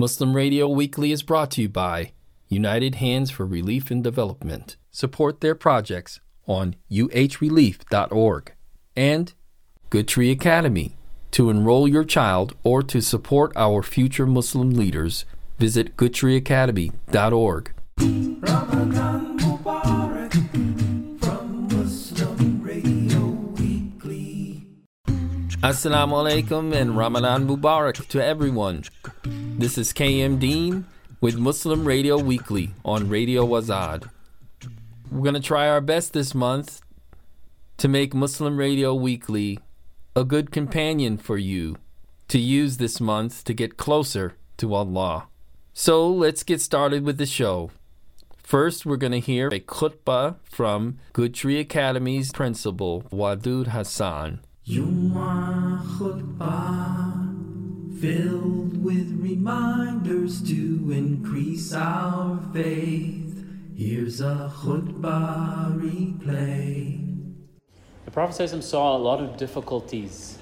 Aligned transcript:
Muslim 0.00 0.34
Radio 0.34 0.66
Weekly 0.66 1.12
is 1.12 1.22
brought 1.22 1.50
to 1.50 1.60
you 1.60 1.68
by 1.68 2.12
United 2.48 2.94
Hands 2.94 3.30
for 3.30 3.44
Relief 3.44 3.90
and 3.90 4.02
Development. 4.02 4.78
Support 4.90 5.42
their 5.42 5.54
projects 5.54 6.20
on 6.46 6.74
uhrelief.org 6.90 8.52
and 8.96 9.34
Good 9.90 10.08
Tree 10.08 10.30
Academy. 10.30 10.96
To 11.32 11.50
enroll 11.50 11.86
your 11.86 12.04
child 12.04 12.56
or 12.64 12.82
to 12.84 13.02
support 13.02 13.52
our 13.56 13.82
future 13.82 14.24
Muslim 14.24 14.70
leaders, 14.70 15.26
visit 15.58 15.98
goodtreeacademy.org. 15.98 17.74
Assalamu 25.62 26.14
alaikum 26.14 26.74
and 26.74 26.96
Ramadan 26.96 27.46
Mubarak 27.46 28.08
to 28.08 28.24
everyone. 28.24 28.82
This 29.24 29.76
is 29.76 29.92
KM 29.92 30.38
Dean 30.38 30.86
with 31.20 31.36
Muslim 31.36 31.84
Radio 31.84 32.16
Weekly 32.18 32.70
on 32.82 33.10
Radio 33.10 33.46
Azad. 33.46 34.08
We're 35.10 35.22
going 35.22 35.34
to 35.34 35.40
try 35.40 35.68
our 35.68 35.82
best 35.82 36.14
this 36.14 36.34
month 36.34 36.80
to 37.76 37.88
make 37.88 38.14
Muslim 38.14 38.56
Radio 38.56 38.94
Weekly 38.94 39.58
a 40.16 40.24
good 40.24 40.50
companion 40.50 41.18
for 41.18 41.36
you 41.36 41.76
to 42.28 42.38
use 42.38 42.78
this 42.78 42.98
month 42.98 43.44
to 43.44 43.52
get 43.52 43.76
closer 43.76 44.36
to 44.56 44.72
Allah. 44.72 45.28
So 45.74 46.08
let's 46.10 46.42
get 46.42 46.62
started 46.62 47.04
with 47.04 47.18
the 47.18 47.26
show. 47.26 47.70
First, 48.42 48.86
we're 48.86 48.96
going 48.96 49.12
to 49.12 49.20
hear 49.20 49.48
a 49.48 49.60
khutbah 49.60 50.36
from 50.42 50.98
Good 51.12 51.34
Tree 51.34 51.60
Academy's 51.60 52.32
principal, 52.32 53.02
Wadud 53.12 53.68
Hassan. 53.68 54.40
Filled 58.00 58.82
with 58.82 59.18
reminders 59.20 60.40
to 60.42 60.90
increase 60.90 61.74
our 61.74 62.40
faith. 62.52 63.44
Here's 63.76 64.20
a 64.20 64.50
khutbah 64.54 65.76
replay. 65.76 67.04
The 68.04 68.10
Prophet 68.10 68.62
saw 68.62 68.96
a 68.96 68.98
lot 68.98 69.20
of 69.20 69.36
difficulties 69.36 70.38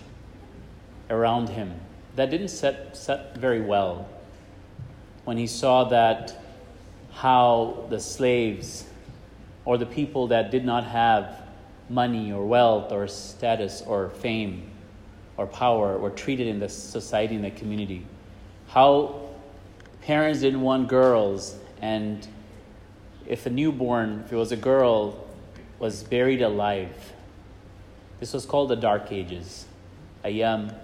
around 1.10 1.48
him 1.48 1.75
that 2.14 2.31
didn't 2.31 2.48
set, 2.48 2.97
set 2.97 3.36
very 3.36 3.60
well. 3.60 4.08
When 5.25 5.36
he 5.36 5.47
saw 5.47 5.84
that 5.84 6.41
how 7.12 7.86
the 7.88 7.98
slaves 7.98 8.84
or 9.64 9.78
the 9.78 9.86
people 9.86 10.28
that 10.28 10.50
did 10.50 10.64
not 10.64 10.84
have 10.84 11.38
money 11.89 12.33
or 12.33 12.47
wealth 12.47 12.92
or 12.92 13.06
status 13.08 13.83
or 13.86 14.11
fame 14.11 14.70
or 15.36 15.47
power 15.47 15.98
were 15.98 16.11
treated 16.11 16.47
in 16.47 16.58
the 16.58 16.69
society 16.69 17.34
in 17.34 17.42
the 17.42 17.50
community. 17.50 18.05
How 18.69 19.28
parents 20.03 20.41
didn't 20.41 20.61
want 20.61 20.89
girls 20.89 21.56
and 21.81 22.27
if 23.27 23.47
a 23.47 23.50
newborn, 23.50 24.25
if 24.27 24.33
it 24.33 24.36
was 24.36 24.53
a 24.53 24.56
girl, 24.56 25.27
was 25.78 26.03
buried 26.03 26.42
alive 26.42 27.12
this 28.20 28.33
was 28.33 28.44
called 28.44 28.70
the 28.70 28.77
Dark 28.77 29.12
Ages. 29.12 29.66
Ayam, 30.25 30.75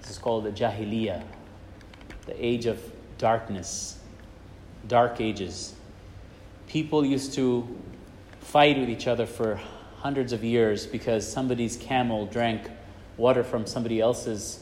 this 0.00 0.10
is 0.10 0.18
called 0.18 0.44
the 0.44 0.50
Jahiliyyah, 0.50 1.22
the 2.26 2.44
age 2.44 2.66
of 2.66 2.78
darkness, 3.16 3.98
dark 4.86 5.20
ages. 5.20 5.74
People 6.66 7.04
used 7.04 7.32
to 7.34 7.66
fight 8.40 8.78
with 8.78 8.90
each 8.90 9.06
other 9.06 9.24
for 9.24 9.58
hundreds 10.02 10.32
of 10.32 10.42
years 10.42 10.84
because 10.84 11.30
somebody's 11.30 11.76
camel 11.76 12.26
drank 12.26 12.68
water 13.16 13.44
from 13.44 13.64
somebody 13.64 14.00
else's 14.00 14.58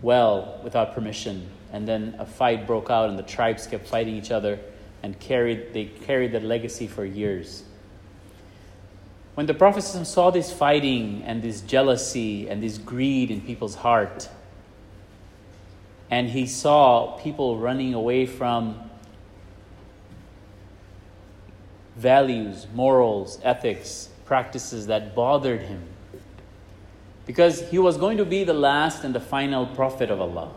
well 0.00 0.58
without 0.64 0.94
permission. 0.94 1.46
And 1.70 1.86
then 1.86 2.16
a 2.18 2.24
fight 2.24 2.66
broke 2.66 2.88
out, 2.88 3.10
and 3.10 3.18
the 3.18 3.22
tribes 3.22 3.66
kept 3.66 3.86
fighting 3.86 4.16
each 4.16 4.30
other 4.30 4.58
and 5.02 5.18
carried, 5.20 5.74
they 5.74 5.84
carried 5.84 6.32
that 6.32 6.42
legacy 6.44 6.86
for 6.86 7.04
years. 7.04 7.62
When 9.34 9.46
the 9.46 9.54
Prophet 9.54 9.82
saw 9.82 10.30
this 10.30 10.52
fighting 10.52 11.22
and 11.24 11.42
this 11.42 11.60
jealousy 11.60 12.48
and 12.48 12.62
this 12.62 12.78
greed 12.78 13.30
in 13.30 13.42
people's 13.42 13.74
heart, 13.74 14.28
and 16.10 16.28
he 16.28 16.46
saw 16.46 17.18
people 17.18 17.58
running 17.58 17.92
away 17.94 18.24
from 18.26 18.90
values, 21.96 22.66
morals, 22.74 23.38
ethics, 23.42 24.09
practices 24.30 24.86
that 24.86 25.12
bothered 25.12 25.62
him, 25.62 25.82
because 27.26 27.68
he 27.68 27.80
was 27.80 27.96
going 27.96 28.16
to 28.16 28.24
be 28.24 28.44
the 28.44 28.54
last 28.54 29.02
and 29.02 29.12
the 29.12 29.18
final 29.18 29.66
prophet 29.66 30.08
of 30.08 30.20
Allah. 30.20 30.52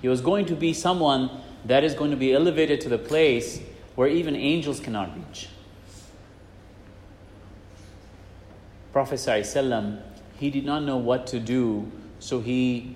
He 0.00 0.06
was 0.06 0.20
going 0.20 0.46
to 0.46 0.54
be 0.54 0.72
someone 0.72 1.30
that 1.64 1.82
is 1.82 1.94
going 1.94 2.12
to 2.12 2.16
be 2.16 2.32
elevated 2.32 2.80
to 2.82 2.88
the 2.88 2.96
place 2.96 3.58
where 3.96 4.06
even 4.06 4.36
angels 4.36 4.78
cannot 4.78 5.16
reach. 5.16 5.48
Prophet 8.92 9.16
ﷺ, 9.16 10.00
he 10.38 10.48
did 10.48 10.64
not 10.64 10.84
know 10.84 10.96
what 10.96 11.26
to 11.26 11.40
do, 11.40 11.90
so 12.20 12.38
he 12.38 12.94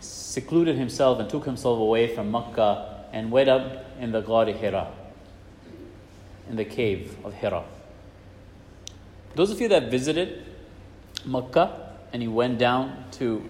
secluded 0.00 0.74
himself 0.74 1.20
and 1.20 1.30
took 1.30 1.44
himself 1.44 1.78
away 1.78 2.12
from 2.12 2.32
Makkah 2.32 3.04
and 3.12 3.30
went 3.30 3.48
up 3.48 3.86
in 4.00 4.10
the 4.10 4.22
Ghar 4.22 4.46
Hira, 4.46 4.88
in 6.50 6.56
the 6.56 6.64
cave 6.64 7.16
of 7.24 7.34
Hira. 7.34 7.62
Those 9.34 9.50
of 9.50 9.60
you 9.60 9.68
that 9.68 9.90
visited 9.90 10.44
Makkah 11.24 11.94
and 12.12 12.22
you 12.22 12.32
went 12.32 12.58
down 12.58 13.04
to, 13.12 13.48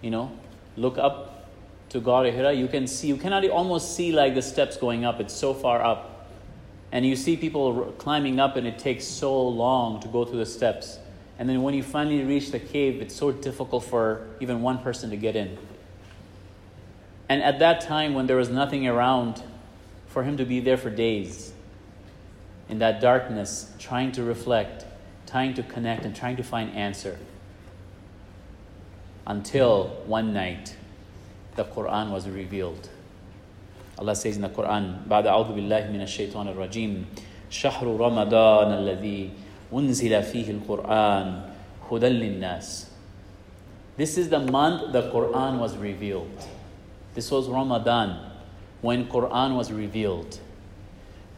you 0.00 0.10
know, 0.10 0.30
look 0.76 0.98
up 0.98 1.48
to 1.90 2.00
Ghar 2.00 2.24
Hira, 2.26 2.52
you 2.52 2.68
can 2.68 2.86
see, 2.86 3.08
you 3.08 3.16
cannot 3.16 3.44
almost 3.50 3.96
see 3.96 4.12
like 4.12 4.34
the 4.34 4.42
steps 4.42 4.76
going 4.76 5.04
up. 5.04 5.20
It's 5.20 5.34
so 5.34 5.52
far 5.52 5.82
up. 5.82 6.28
And 6.92 7.04
you 7.04 7.16
see 7.16 7.36
people 7.36 7.92
climbing 7.98 8.40
up 8.40 8.56
and 8.56 8.66
it 8.66 8.78
takes 8.78 9.04
so 9.04 9.48
long 9.48 10.00
to 10.00 10.08
go 10.08 10.24
through 10.24 10.38
the 10.38 10.46
steps. 10.46 10.98
And 11.38 11.48
then 11.48 11.62
when 11.62 11.74
you 11.74 11.82
finally 11.82 12.22
reach 12.22 12.50
the 12.50 12.60
cave, 12.60 13.00
it's 13.00 13.14
so 13.14 13.32
difficult 13.32 13.84
for 13.84 14.26
even 14.40 14.62
one 14.62 14.78
person 14.78 15.10
to 15.10 15.16
get 15.16 15.36
in. 15.36 15.56
And 17.28 17.42
at 17.42 17.60
that 17.60 17.80
time, 17.80 18.14
when 18.14 18.26
there 18.26 18.36
was 18.36 18.48
nothing 18.48 18.86
around, 18.86 19.42
for 20.08 20.24
him 20.24 20.36
to 20.36 20.44
be 20.44 20.60
there 20.60 20.76
for 20.76 20.90
days 20.90 21.52
in 22.68 22.80
that 22.80 23.00
darkness, 23.00 23.72
trying 23.78 24.12
to 24.12 24.22
reflect, 24.22 24.84
trying 25.29 25.53
to 25.55 25.63
connect, 25.63 26.05
and 26.05 26.15
trying 26.15 26.35
to 26.37 26.43
find 26.43 26.75
answer. 26.75 27.17
Until 29.27 29.87
one 30.05 30.33
night, 30.33 30.75
the 31.55 31.65
Quran 31.65 32.11
was 32.11 32.29
revealed. 32.29 32.89
Allah 33.97 34.15
says 34.15 34.35
in 34.35 34.41
the 34.41 34.49
Quran, 34.49 35.07
بعد 35.07 35.27
أعوذ 35.27 35.55
بالله 35.55 35.91
من 35.91 36.01
الشيطان 36.01 36.47
الرجيم 36.47 37.05
شهر 37.49 37.87
رمضان 37.87 38.73
الذي 38.73 39.29
أنزل 39.73 40.23
فيه 40.23 40.51
القرآن 40.51 41.41
هدى 41.91 42.09
للناس 42.09 42.89
This 43.97 44.17
is 44.17 44.27
the 44.29 44.39
month 44.39 44.91
the 44.91 45.03
Quran 45.03 45.59
was 45.59 45.77
revealed. 45.77 46.37
This 47.13 47.31
was 47.31 47.47
Ramadan 47.47 48.19
when 48.81 49.07
Quran 49.07 49.55
was 49.55 49.71
revealed. 49.71 50.37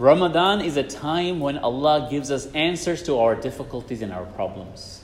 Ramadan 0.02 0.62
is 0.62 0.76
a 0.76 0.82
time 0.82 1.38
when 1.38 1.58
Allah 1.58 2.08
gives 2.10 2.32
us 2.32 2.46
answers 2.54 3.04
to 3.04 3.20
our 3.20 3.36
difficulties 3.36 4.02
and 4.02 4.12
our 4.12 4.24
problems. 4.24 5.00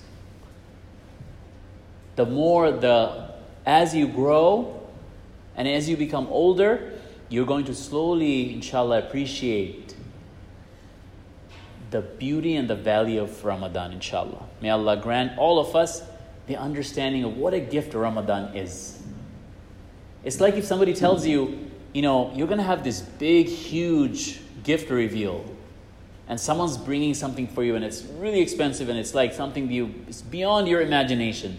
The 2.17 2.27
more 2.27 2.73
the 2.73 3.31
as 3.65 3.95
you 3.95 4.09
grow 4.09 4.89
and 5.55 5.69
as 5.69 5.89
you 5.89 5.97
become 5.97 6.27
older, 6.27 6.99
you're 7.29 7.47
going 7.47 7.65
to 7.67 7.77
slowly, 7.77 8.53
inshallah, 8.53 8.99
appreciate 8.99 9.95
the 11.93 12.01
beauty 12.01 12.57
and 12.57 12.69
the 12.69 12.75
value 12.75 13.23
of 13.23 13.45
Ramadan, 13.45 13.93
inshallah. 13.93 14.49
May 14.61 14.71
Allah 14.71 14.97
grant 14.97 15.39
all 15.39 15.61
of 15.61 15.77
us 15.77 16.03
the 16.49 16.57
understanding 16.57 17.23
of 17.23 17.37
what 17.37 17.55
a 17.55 17.61
gift 17.61 17.95
Ramadan 17.95 18.57
is. 18.57 19.01
It's 20.25 20.41
like 20.41 20.55
if 20.55 20.65
somebody 20.65 20.93
tells 20.93 21.25
you, 21.25 21.71
you 21.93 22.03
know, 22.03 22.33
you're 22.35 22.49
going 22.49 22.59
to 22.59 22.65
have 22.65 22.83
this 22.83 23.01
big, 23.01 23.47
huge 23.47 24.41
gift 24.69 24.91
reveal, 24.91 25.43
and 26.29 26.39
someone's 26.39 26.77
bringing 26.77 27.15
something 27.15 27.49
for 27.49 27.65
you, 27.65 27.75
and 27.75 27.83
it's 27.83 28.03
really 28.03 28.41
expensive, 28.41 28.91
and 28.91 28.99
it's 28.99 29.15
like 29.15 29.33
something 29.33 29.71
you, 29.71 29.95
it's 30.07 30.21
beyond 30.21 30.69
your 30.69 30.83
imagination. 30.83 31.59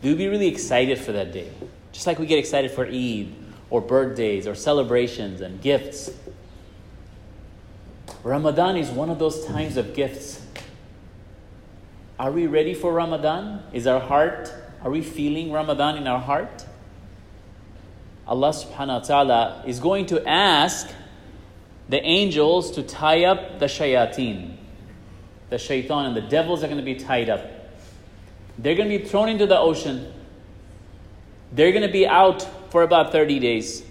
do 0.00 0.10
You'll 0.10 0.18
be 0.18 0.28
really 0.28 0.46
excited 0.46 0.96
for 1.00 1.10
that 1.10 1.32
day. 1.32 1.50
Just 1.90 2.06
like 2.06 2.20
we 2.20 2.26
get 2.26 2.38
excited 2.38 2.70
for 2.70 2.86
Eid, 2.86 3.34
or 3.68 3.80
birthdays, 3.80 4.46
or 4.46 4.54
celebrations, 4.54 5.40
and 5.40 5.60
gifts. 5.60 6.08
Ramadan 8.22 8.76
is 8.76 8.90
one 8.90 9.10
of 9.10 9.18
those 9.18 9.44
times 9.44 9.76
of 9.76 9.92
gifts. 9.92 10.40
Are 12.16 12.30
we 12.30 12.46
ready 12.46 12.74
for 12.74 12.92
Ramadan? 12.92 13.64
Is 13.72 13.88
our 13.88 13.98
heart, 13.98 14.54
are 14.84 14.90
we 14.92 15.02
feeling 15.02 15.50
Ramadan 15.50 15.96
in 15.96 16.06
our 16.06 16.20
heart? 16.20 16.64
Allah 18.24 18.50
subhanahu 18.50 19.00
wa 19.00 19.00
ta'ala 19.00 19.64
is 19.66 19.80
going 19.80 20.06
to 20.06 20.24
ask 20.28 20.88
the 21.88 22.02
angels 22.02 22.72
to 22.72 22.82
tie 22.82 23.24
up 23.24 23.58
the 23.58 23.66
shayateen. 23.66 24.56
The 25.50 25.58
shaitan 25.58 26.06
and 26.06 26.16
the 26.16 26.22
devils 26.22 26.64
are 26.64 26.66
going 26.66 26.78
to 26.78 26.84
be 26.84 26.96
tied 26.96 27.30
up. 27.30 27.44
They're 28.58 28.74
going 28.74 28.90
to 28.90 28.98
be 28.98 29.04
thrown 29.04 29.28
into 29.28 29.46
the 29.46 29.58
ocean. 29.58 30.12
They're 31.52 31.70
going 31.70 31.86
to 31.86 31.92
be 31.92 32.06
out 32.06 32.46
for 32.70 32.82
about 32.82 33.12
30 33.12 33.38
days. 33.38 33.84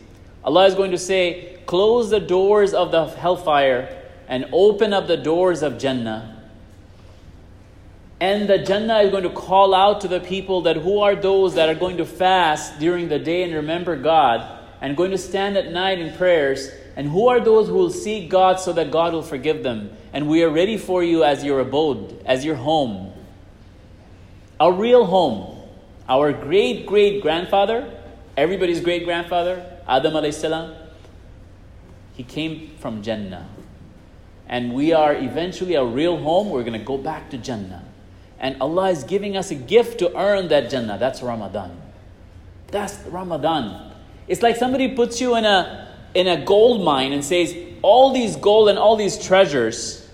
Allah 0.44 0.66
is 0.66 0.76
going 0.76 0.92
to 0.92 0.98
say, 0.98 1.60
Close 1.66 2.12
the 2.12 2.20
doors 2.20 2.74
of 2.74 2.92
the 2.92 3.06
hellfire 3.06 4.04
and 4.28 4.46
open 4.52 4.94
up 4.94 5.08
the 5.08 5.18
doors 5.18 5.64
of 5.64 5.80
Jannah. 5.80 6.44
And 8.20 8.48
the 8.48 8.60
Jannah 8.60 9.00
is 9.00 9.12
going 9.12 9.24
to 9.24 9.30
call 9.30 9.74
out 9.74 10.02
to 10.02 10.08
the 10.08 10.20
people 10.20 10.62
that 10.62 10.78
who 10.78 11.00
are 11.00 11.16
those 11.16 11.56
that 11.56 11.70
are 11.70 11.76
going 11.76 11.98
to 11.98 12.06
fast 12.06 12.80
during 12.80 13.10
the 13.10 13.20
day 13.20 13.44
and 13.44 13.54
remember 13.54 13.96
God 13.96 14.60
and 14.80 14.96
going 14.96 15.12
to 15.12 15.18
stand 15.18 15.58
at 15.58 15.72
night 15.72 16.00
in 16.00 16.16
prayers. 16.16 16.70
And 16.96 17.10
who 17.10 17.28
are 17.28 17.40
those 17.40 17.68
who 17.68 17.76
will 17.76 17.92
seek 17.92 18.30
God 18.30 18.60
so 18.60 18.72
that 18.74 18.92
God 18.92 19.14
will 19.14 19.22
forgive 19.22 19.64
them? 19.64 19.92
And 20.14 20.30
we 20.30 20.44
are 20.44 20.50
ready 20.50 20.78
for 20.78 21.04
you 21.04 21.24
as 21.24 21.44
your 21.44 21.60
abode, 21.60 22.22
as 22.26 22.46
your 22.46 22.56
home. 22.56 23.12
Our 24.60 24.72
real 24.72 25.06
home. 25.06 25.56
Our 26.08 26.34
great 26.34 26.86
great 26.86 27.22
grandfather, 27.22 27.92
everybody's 28.38 28.80
great 28.80 29.06
grandfather, 29.06 29.66
Adam 29.88 30.14
alayhi 30.14 30.34
salam, 30.34 30.76
he 32.14 32.24
came 32.24 32.72
from 32.78 33.02
Jannah. 33.02 33.50
And 34.48 34.76
we 34.76 34.94
are 34.94 35.16
eventually 35.16 35.76
our 35.76 35.86
real 35.86 36.18
home, 36.18 36.52
we're 36.52 36.64
going 36.64 36.80
to 36.80 36.86
go 36.86 37.00
back 37.00 37.32
to 37.32 37.38
Jannah. 37.40 37.84
And 38.38 38.62
Allah 38.62 38.92
is 38.92 39.04
giving 39.04 39.36
us 39.36 39.50
a 39.50 39.56
gift 39.56 39.98
to 40.00 40.16
earn 40.16 40.50
that 40.50 40.70
Jannah. 40.70 41.00
That's 41.00 41.24
Ramadan. 41.24 41.82
That's 42.68 42.96
Ramadan. 43.08 43.94
It's 44.28 44.44
like 44.44 44.58
somebody 44.58 44.90
puts 44.90 45.20
you 45.20 45.36
in 45.36 45.46
a, 45.46 45.85
in 46.16 46.28
a 46.28 46.44
gold 46.44 46.84
mine 46.84 47.14
and 47.14 47.24
says, 47.24 47.56
All 47.82 48.12
these 48.12 48.36
gold 48.38 48.70
and 48.70 48.80
all 48.80 48.96
these 48.96 49.24
treasures, 49.24 50.10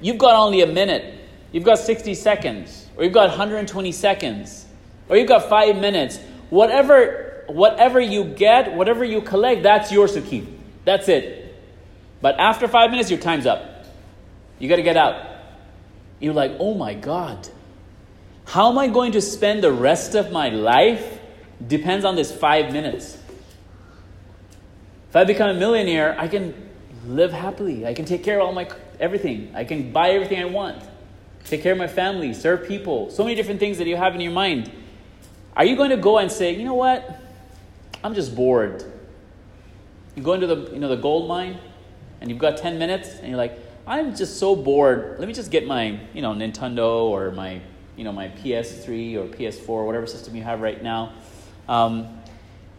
you've 0.00 0.18
got 0.18 0.34
only 0.34 0.60
a 0.60 0.66
minute, 0.66 1.18
you've 1.52 1.64
got 1.64 1.78
60 1.78 2.14
seconds, 2.14 2.86
or 2.96 3.04
you've 3.04 3.14
got 3.14 3.28
120 3.28 3.92
seconds, 3.92 4.66
or 5.08 5.16
you've 5.16 5.28
got 5.28 5.48
five 5.48 5.76
minutes. 5.76 6.18
Whatever, 6.50 7.44
whatever 7.46 8.00
you 8.00 8.24
get, 8.24 8.74
whatever 8.74 9.04
you 9.04 9.22
collect, 9.22 9.62
that's 9.62 9.90
yours 9.90 10.12
to 10.14 10.20
keep. 10.20 10.46
That's 10.84 11.08
it. 11.08 11.56
But 12.20 12.38
after 12.40 12.66
five 12.66 12.90
minutes, 12.90 13.10
your 13.10 13.20
time's 13.20 13.46
up. 13.46 13.86
You 14.58 14.68
got 14.68 14.76
to 14.76 14.82
get 14.82 14.96
out. 14.96 15.26
You're 16.20 16.34
like, 16.34 16.52
oh 16.58 16.74
my 16.74 16.94
God, 16.94 17.48
how 18.44 18.70
am 18.70 18.78
I 18.78 18.88
going 18.88 19.12
to 19.12 19.20
spend 19.20 19.62
the 19.62 19.70
rest 19.70 20.14
of 20.14 20.32
my 20.32 20.48
life? 20.48 21.20
Depends 21.64 22.04
on 22.04 22.16
this 22.16 22.32
five 22.32 22.72
minutes. 22.72 23.18
If 25.08 25.16
I 25.16 25.24
become 25.24 25.50
a 25.50 25.54
millionaire, 25.54 26.18
I 26.18 26.28
can 26.28 26.54
live 27.06 27.32
happily. 27.32 27.86
I 27.86 27.94
can 27.94 28.04
take 28.04 28.22
care 28.22 28.40
of 28.40 28.46
all 28.46 28.52
my 28.52 28.68
everything. 29.00 29.52
I 29.54 29.64
can 29.64 29.92
buy 29.92 30.10
everything 30.10 30.40
I 30.40 30.44
want. 30.44 30.82
Take 31.44 31.62
care 31.62 31.72
of 31.72 31.78
my 31.78 31.88
family, 31.88 32.34
serve 32.34 32.68
people. 32.68 33.10
So 33.10 33.24
many 33.24 33.34
different 33.34 33.60
things 33.60 33.78
that 33.78 33.86
you 33.86 33.96
have 33.96 34.14
in 34.14 34.20
your 34.20 34.32
mind. 34.32 34.70
Are 35.56 35.64
you 35.64 35.76
going 35.76 35.90
to 35.90 35.96
go 35.96 36.18
and 36.18 36.30
say, 36.30 36.54
you 36.54 36.64
know 36.64 36.74
what? 36.74 37.20
I'm 38.04 38.14
just 38.14 38.36
bored. 38.36 38.84
You 40.14 40.22
go 40.22 40.34
into 40.34 40.46
the 40.46 40.72
you 40.72 40.78
know 40.78 40.88
the 40.88 40.96
gold 40.96 41.28
mine 41.28 41.58
and 42.20 42.28
you've 42.28 42.38
got 42.38 42.56
10 42.56 42.78
minutes 42.78 43.18
and 43.18 43.28
you're 43.28 43.36
like, 43.36 43.58
I'm 43.86 44.14
just 44.14 44.38
so 44.38 44.54
bored. 44.54 45.16
Let 45.18 45.26
me 45.26 45.34
just 45.34 45.50
get 45.50 45.66
my, 45.66 45.98
you 46.12 46.20
know, 46.20 46.32
Nintendo 46.32 47.04
or 47.04 47.30
my, 47.30 47.60
you 47.96 48.04
know, 48.04 48.12
my 48.12 48.28
PS3 48.28 49.16
or 49.16 49.24
PS4, 49.34 49.68
or 49.68 49.86
whatever 49.86 50.06
system 50.06 50.36
you 50.36 50.42
have 50.42 50.60
right 50.60 50.82
now. 50.82 51.14
Um, 51.68 52.17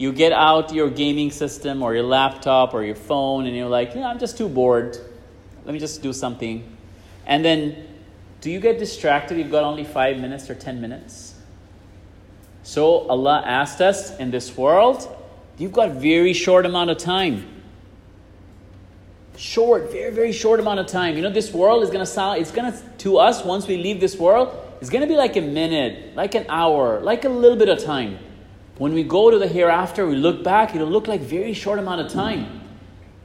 you 0.00 0.14
get 0.14 0.32
out 0.32 0.72
your 0.72 0.88
gaming 0.88 1.30
system 1.30 1.82
or 1.82 1.94
your 1.94 2.04
laptop 2.04 2.72
or 2.72 2.82
your 2.82 2.94
phone, 2.94 3.46
and 3.46 3.54
you're 3.54 3.68
like, 3.68 3.94
yeah, 3.94 4.08
I'm 4.08 4.18
just 4.18 4.38
too 4.38 4.48
bored. 4.48 4.96
Let 5.66 5.74
me 5.74 5.78
just 5.78 6.02
do 6.02 6.14
something. 6.14 6.64
And 7.26 7.44
then, 7.44 7.86
do 8.40 8.50
you 8.50 8.60
get 8.60 8.78
distracted? 8.78 9.36
You've 9.36 9.50
got 9.50 9.62
only 9.62 9.84
five 9.84 10.18
minutes 10.18 10.48
or 10.48 10.54
ten 10.54 10.80
minutes. 10.80 11.34
So 12.62 13.06
Allah 13.08 13.42
asked 13.44 13.82
us 13.82 14.16
in 14.16 14.30
this 14.30 14.56
world, 14.56 15.06
you've 15.58 15.74
got 15.74 15.90
very 15.90 16.32
short 16.32 16.64
amount 16.64 16.88
of 16.88 16.96
time 16.96 17.60
short, 19.36 19.90
very, 19.90 20.12
very 20.12 20.32
short 20.32 20.60
amount 20.60 20.80
of 20.80 20.86
time. 20.86 21.16
You 21.16 21.22
know, 21.22 21.30
this 21.30 21.52
world 21.52 21.82
is 21.82 21.88
going 21.88 22.00
to 22.00 22.06
sound, 22.06 22.40
it's 22.40 22.50
going 22.50 22.70
to, 22.70 22.78
to 22.98 23.18
us, 23.18 23.42
once 23.42 23.66
we 23.66 23.78
leave 23.78 23.98
this 23.98 24.16
world, 24.16 24.54
it's 24.80 24.90
going 24.90 25.00
to 25.00 25.06
be 25.08 25.16
like 25.16 25.36
a 25.36 25.40
minute, 25.40 26.14
like 26.14 26.34
an 26.34 26.44
hour, 26.48 27.00
like 27.00 27.24
a 27.24 27.28
little 27.28 27.56
bit 27.56 27.70
of 27.70 27.82
time. 27.82 28.18
When 28.80 28.94
we 28.94 29.02
go 29.02 29.30
to 29.30 29.38
the 29.38 29.46
hereafter, 29.46 30.06
we 30.06 30.16
look 30.16 30.42
back, 30.42 30.74
it'll 30.74 30.88
look 30.88 31.06
like 31.06 31.20
very 31.20 31.52
short 31.52 31.78
amount 31.78 32.00
of 32.00 32.10
time. 32.10 32.62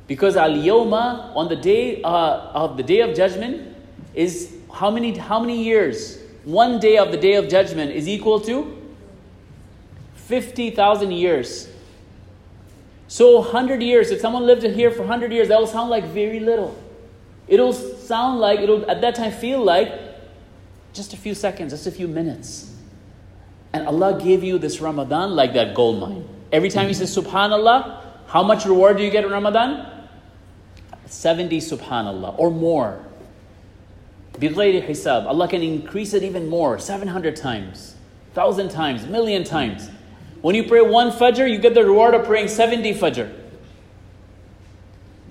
Because 0.06 0.36
al 0.36 0.52
on 0.94 1.48
the 1.48 1.56
day 1.56 2.02
uh, 2.02 2.52
of 2.54 2.76
the 2.76 2.84
day 2.84 3.00
of 3.00 3.16
judgment 3.16 3.74
is 4.14 4.54
how 4.70 4.92
many 4.92 5.18
how 5.18 5.40
many 5.40 5.64
years? 5.64 6.20
One 6.44 6.78
day 6.82 6.98
of 6.98 7.14
the 7.14 7.18
day 7.18 7.36
of 7.36 7.48
judgment 7.48 7.92
is 7.92 8.06
equal 8.06 8.42
to 8.42 8.76
fifty 10.16 10.72
thousand 10.72 11.14
years. 11.14 11.70
So, 13.08 13.40
100 13.40 13.82
years, 13.82 14.12
if 14.12 14.20
someone 14.20 14.46
lived 14.46 14.64
here 14.64 14.92
for 14.92 15.04
100 15.04 15.32
years, 15.32 15.48
that 15.48 15.58
will 15.58 15.68
sound 15.68 15.90
like 15.90 16.04
very 16.06 16.42
little. 16.42 16.76
It'll 17.48 17.72
sound 17.72 18.42
like, 18.42 18.60
it'll 18.60 18.90
at 18.92 19.00
that 19.00 19.16
time 19.16 19.32
feel 19.32 19.64
like 19.64 19.94
just 20.92 21.14
a 21.14 21.18
few 21.18 21.34
seconds, 21.34 21.72
just 21.72 21.88
a 21.88 21.92
few 21.92 22.10
minutes. 22.10 22.75
And 23.75 23.87
Allah 23.87 24.21
gave 24.21 24.43
you 24.43 24.59
this 24.59 24.81
Ramadan 24.81 25.37
like 25.37 25.53
that 25.55 25.75
gold 25.75 26.01
mine. 26.01 26.27
Every 26.53 26.69
time 26.69 26.89
you 26.89 26.95
say 26.95 27.05
Subhanallah, 27.05 28.03
how 28.27 28.43
much 28.43 28.65
reward 28.65 28.97
do 28.97 29.05
you 29.05 29.11
get 29.11 29.25
in 29.25 29.31
Ramadan? 29.31 29.87
70 31.07 31.59
Subhanallah 31.59 32.39
or 32.39 32.51
more. 32.51 33.05
بغير 34.39 34.87
hisab. 34.87 35.27
Allah 35.27 35.49
can 35.49 35.63
increase 35.63 36.15
it 36.15 36.23
even 36.23 36.49
more, 36.49 36.79
700 36.79 37.37
times, 37.37 37.95
1,000 38.35 38.71
times, 38.71 39.07
million 39.07 39.45
times. 39.45 39.91
When 40.41 40.55
you 40.55 40.65
pray 40.65 40.81
one 40.81 41.11
Fajr, 41.11 41.51
you 41.51 41.59
get 41.59 41.75
the 41.75 41.85
reward 41.85 42.15
of 42.15 42.25
praying 42.25 42.49
70 42.49 42.95
Fajr. 42.95 43.31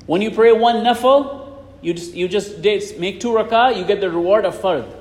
When 0.06 0.22
you 0.22 0.32
pray 0.32 0.52
one 0.52 0.78
Nafal, 0.78 1.40
you 1.82 1.94
just, 1.94 2.14
you 2.14 2.28
just 2.28 2.60
make 3.00 3.20
two 3.20 3.30
rakah, 3.30 3.78
you 3.78 3.86
get 3.86 4.02
the 4.02 4.10
reward 4.10 4.46
of 4.46 4.56
Fard. 4.56 4.92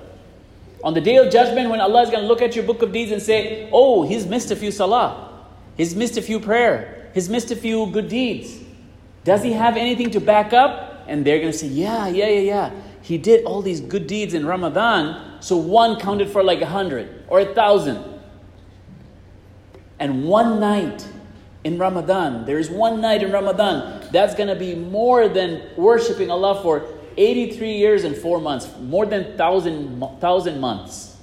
On 0.83 0.93
the 0.93 1.01
day 1.01 1.15
of 1.15 1.31
judgment, 1.31 1.69
when 1.69 1.79
Allah 1.79 2.03
is 2.03 2.09
going 2.09 2.21
to 2.21 2.27
look 2.27 2.41
at 2.41 2.55
your 2.55 2.65
book 2.65 2.81
of 2.81 2.91
deeds 2.91 3.11
and 3.11 3.21
say, 3.21 3.69
Oh, 3.71 4.03
he's 4.03 4.25
missed 4.25 4.51
a 4.51 4.55
few 4.55 4.69
salah, 4.69 5.45
he's 5.77 5.95
missed 5.95 6.17
a 6.17 6.21
few 6.21 6.39
prayer, 6.39 7.09
he's 7.13 7.29
missed 7.29 7.51
a 7.51 7.55
few 7.55 7.87
good 7.87 8.09
deeds. 8.09 8.59
Does 9.23 9.41
he 9.41 9.53
have 9.53 9.77
anything 9.77 10.11
to 10.11 10.19
back 10.19 10.51
up? 10.51 11.05
And 11.07 11.25
they're 11.25 11.39
going 11.39 11.53
to 11.53 11.57
say, 11.57 11.67
Yeah, 11.67 12.07
yeah, 12.07 12.27
yeah, 12.27 12.39
yeah. 12.39 12.71
He 13.01 13.17
did 13.17 13.45
all 13.45 13.61
these 13.61 13.79
good 13.79 14.07
deeds 14.07 14.33
in 14.33 14.45
Ramadan, 14.45 15.41
so 15.41 15.57
one 15.57 15.99
counted 15.99 16.29
for 16.29 16.43
like 16.43 16.61
a 16.61 16.65
hundred 16.65 17.23
or 17.29 17.39
a 17.39 17.53
thousand. 17.53 18.03
And 19.99 20.25
one 20.25 20.59
night 20.59 21.07
in 21.63 21.77
Ramadan, 21.77 22.45
there 22.45 22.59
is 22.59 22.69
one 22.69 22.99
night 22.99 23.23
in 23.23 23.31
Ramadan 23.31 24.05
that's 24.11 24.35
going 24.35 24.49
to 24.49 24.55
be 24.55 24.75
more 24.75 25.29
than 25.29 25.61
worshiping 25.77 26.29
Allah 26.29 26.61
for 26.61 26.85
83 27.17 27.73
years 27.73 28.03
and 28.03 28.15
4 28.15 28.39
months, 28.39 28.69
more 28.79 29.05
than 29.05 29.23
1,000 29.37 30.19
thousand 30.19 30.59
months. 30.59 31.17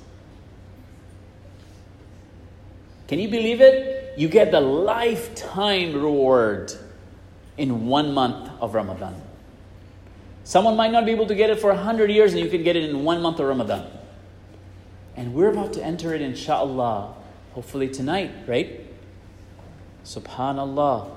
Can 3.08 3.18
you 3.18 3.28
believe 3.28 3.60
it? 3.60 4.14
You 4.16 4.28
get 4.28 4.50
the 4.50 4.60
lifetime 4.60 5.94
reward 5.94 6.72
in 7.58 7.86
one 7.86 8.12
month 8.12 8.50
of 8.60 8.74
Ramadan. 8.74 9.20
Someone 10.44 10.76
might 10.76 10.90
not 10.90 11.04
be 11.04 11.12
able 11.12 11.26
to 11.26 11.34
get 11.34 11.50
it 11.50 11.60
for 11.60 11.70
100 11.70 12.10
years, 12.10 12.32
and 12.32 12.40
you 12.40 12.48
can 12.48 12.62
get 12.62 12.76
it 12.76 12.88
in 12.88 13.04
one 13.04 13.20
month 13.20 13.40
of 13.40 13.46
Ramadan. 13.46 13.86
And 15.16 15.34
we're 15.34 15.50
about 15.50 15.72
to 15.74 15.84
enter 15.84 16.14
it, 16.14 16.22
inshallah, 16.22 17.14
Hopefully 17.54 17.88
tonight, 17.88 18.30
right? 18.46 18.80
Subhanallah. 20.04 21.10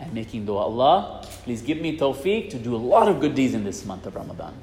And 0.00 0.12
making 0.12 0.46
dua, 0.46 0.58
Allah, 0.58 1.24
please 1.44 1.62
give 1.62 1.80
me 1.80 1.96
tawfiq 1.96 2.50
to 2.50 2.58
do 2.58 2.74
a 2.74 2.78
lot 2.78 3.08
of 3.08 3.20
good 3.20 3.34
deeds 3.34 3.54
in 3.54 3.64
this 3.64 3.84
month 3.84 4.06
of 4.06 4.16
Ramadan. 4.16 4.54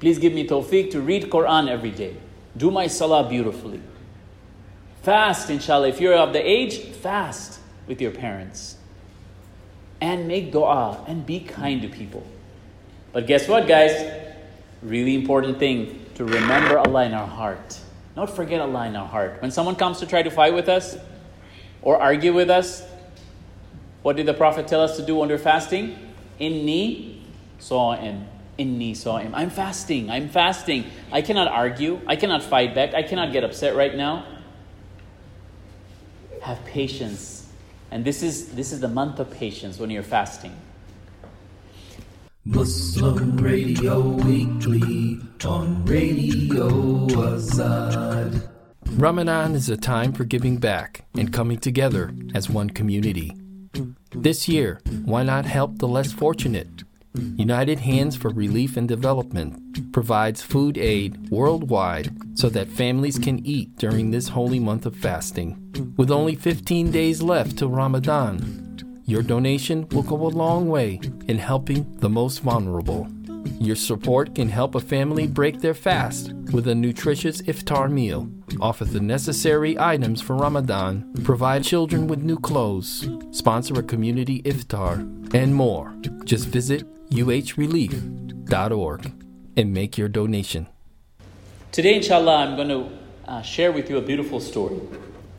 Please 0.00 0.18
give 0.18 0.32
me 0.32 0.46
tawfiq 0.46 0.90
to 0.92 1.00
read 1.00 1.30
Quran 1.30 1.68
every 1.68 1.90
day. 1.90 2.16
Do 2.56 2.70
my 2.70 2.86
salah 2.86 3.28
beautifully. 3.28 3.80
Fast, 5.02 5.50
inshallah. 5.50 5.88
If 5.88 6.00
you're 6.00 6.14
of 6.14 6.32
the 6.32 6.40
age, 6.40 6.78
fast 6.78 7.60
with 7.86 8.00
your 8.00 8.10
parents. 8.10 8.76
And 10.00 10.26
make 10.26 10.50
dua 10.50 11.04
and 11.06 11.26
be 11.26 11.40
kind 11.40 11.82
to 11.82 11.88
people. 11.88 12.26
But 13.12 13.26
guess 13.26 13.48
what, 13.48 13.68
guys? 13.68 13.92
Really 14.82 15.14
important 15.14 15.58
thing 15.58 16.04
to 16.14 16.24
remember 16.24 16.78
Allah 16.78 17.04
in 17.04 17.14
our 17.14 17.26
heart. 17.26 17.80
Not 18.16 18.34
forget 18.34 18.60
Allah 18.60 18.86
in 18.86 18.96
our 18.96 19.06
heart. 19.06 19.40
When 19.42 19.50
someone 19.50 19.76
comes 19.76 20.00
to 20.00 20.06
try 20.06 20.22
to 20.22 20.30
fight 20.30 20.54
with 20.54 20.68
us 20.68 20.96
or 21.82 22.00
argue 22.00 22.32
with 22.32 22.50
us, 22.50 22.82
what 24.04 24.16
did 24.16 24.26
the 24.26 24.34
Prophet 24.34 24.68
tell 24.68 24.82
us 24.82 24.98
to 24.98 25.02
do 25.02 25.22
under 25.22 25.38
fasting? 25.38 25.96
Inni 26.38 27.22
sa'im. 27.58 28.26
Inni 28.58 28.94
sa'im. 28.94 29.34
I'm 29.34 29.48
fasting. 29.48 30.10
I'm 30.10 30.28
fasting. 30.28 30.84
I 31.10 31.22
cannot 31.22 31.48
argue. 31.48 31.98
I 32.06 32.16
cannot 32.16 32.42
fight 32.42 32.74
back. 32.74 32.92
I 32.92 33.02
cannot 33.02 33.32
get 33.32 33.44
upset 33.44 33.74
right 33.74 33.96
now. 33.96 34.26
Have 36.42 36.62
patience. 36.66 37.48
And 37.90 38.04
this 38.04 38.22
is 38.22 38.50
this 38.50 38.72
is 38.72 38.80
the 38.80 38.88
month 38.88 39.20
of 39.20 39.30
patience 39.30 39.78
when 39.78 39.88
you're 39.88 40.02
fasting. 40.02 40.54
Muslim 42.44 43.38
Radio 43.38 44.00
Weekly 44.00 45.18
on 45.46 45.82
Radio 45.86 46.68
Azad. 47.08 48.50
Ramadan 48.98 49.54
is 49.54 49.70
a 49.70 49.78
time 49.78 50.12
for 50.12 50.24
giving 50.24 50.58
back 50.58 51.06
and 51.16 51.32
coming 51.32 51.56
together 51.56 52.14
as 52.34 52.50
one 52.50 52.68
community. 52.68 53.32
This 54.14 54.48
year, 54.48 54.80
why 55.04 55.24
not 55.24 55.44
help 55.44 55.78
the 55.78 55.88
less 55.88 56.12
fortunate? 56.12 56.84
United 57.36 57.80
Hands 57.80 58.14
for 58.14 58.30
Relief 58.30 58.76
and 58.76 58.88
Development 58.88 59.92
provides 59.92 60.40
food 60.40 60.78
aid 60.78 61.30
worldwide 61.30 62.10
so 62.34 62.48
that 62.48 62.68
families 62.68 63.18
can 63.18 63.44
eat 63.44 63.76
during 63.76 64.10
this 64.10 64.28
holy 64.28 64.60
month 64.60 64.86
of 64.86 64.96
fasting. 64.96 65.94
With 65.96 66.10
only 66.10 66.36
15 66.36 66.90
days 66.90 67.22
left 67.22 67.58
till 67.58 67.70
Ramadan, 67.70 69.02
your 69.04 69.22
donation 69.22 69.88
will 69.88 70.02
go 70.02 70.26
a 70.26 70.28
long 70.28 70.68
way 70.68 71.00
in 71.26 71.38
helping 71.38 71.96
the 71.98 72.08
most 72.08 72.38
vulnerable. 72.38 73.08
Your 73.60 73.76
support 73.76 74.34
can 74.34 74.48
help 74.48 74.74
a 74.74 74.80
family 74.80 75.26
break 75.26 75.60
their 75.60 75.74
fast 75.74 76.32
with 76.52 76.66
a 76.66 76.74
nutritious 76.74 77.42
iftar 77.42 77.90
meal, 77.90 78.28
offer 78.60 78.84
the 78.84 79.00
necessary 79.00 79.78
items 79.78 80.20
for 80.20 80.36
Ramadan, 80.36 81.12
provide 81.24 81.64
children 81.64 82.06
with 82.06 82.22
new 82.22 82.38
clothes, 82.38 83.08
sponsor 83.30 83.78
a 83.78 83.82
community 83.82 84.42
iftar, 84.42 85.34
and 85.34 85.54
more. 85.54 85.94
Just 86.24 86.48
visit 86.48 86.84
uhrelief.org 87.10 89.12
and 89.56 89.72
make 89.72 89.98
your 89.98 90.08
donation. 90.08 90.66
Today, 91.72 91.96
inshallah, 91.96 92.36
I'm 92.36 92.56
going 92.56 92.68
to 92.68 92.88
uh, 93.26 93.42
share 93.42 93.72
with 93.72 93.90
you 93.90 93.98
a 93.98 94.02
beautiful 94.02 94.40
story. 94.40 94.78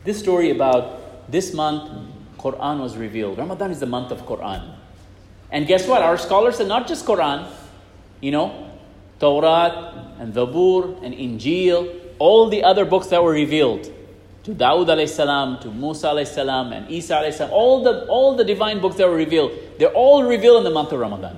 This 0.04 0.18
story 0.18 0.50
about 0.50 1.30
this 1.30 1.54
month, 1.54 1.90
Quran 2.38 2.80
was 2.80 2.96
revealed. 2.96 3.38
Ramadan 3.38 3.70
is 3.70 3.80
the 3.80 3.86
month 3.86 4.12
of 4.12 4.26
Quran. 4.26 4.74
And 5.50 5.66
guess 5.66 5.86
what? 5.86 6.02
Our 6.02 6.18
scholars 6.18 6.56
said 6.56 6.68
not 6.68 6.88
just 6.88 7.06
Quran, 7.06 7.48
you 8.20 8.30
know, 8.30 8.70
Torah 9.18 10.14
and 10.18 10.34
Zabur 10.34 11.02
and 11.04 11.14
Injil, 11.14 11.94
all 12.18 12.48
the 12.48 12.64
other 12.64 12.84
books 12.84 13.08
that 13.08 13.22
were 13.22 13.32
revealed 13.32 13.92
to 14.44 14.54
Dawood 14.54 14.86
alayhi 14.86 15.08
salam, 15.08 15.58
to 15.60 15.70
Musa 15.72 16.08
alayhi 16.08 16.26
salam, 16.26 16.72
and 16.72 16.88
Isa 16.90 17.14
alayhi 17.14 17.34
salam, 17.34 17.52
all 17.52 17.82
the, 17.82 18.06
all 18.06 18.36
the 18.36 18.44
divine 18.44 18.80
books 18.80 18.96
that 18.96 19.08
were 19.08 19.16
revealed, 19.16 19.50
they're 19.78 19.92
all 19.92 20.22
revealed 20.22 20.58
in 20.58 20.64
the 20.64 20.70
month 20.70 20.92
of 20.92 21.00
Ramadan. 21.00 21.36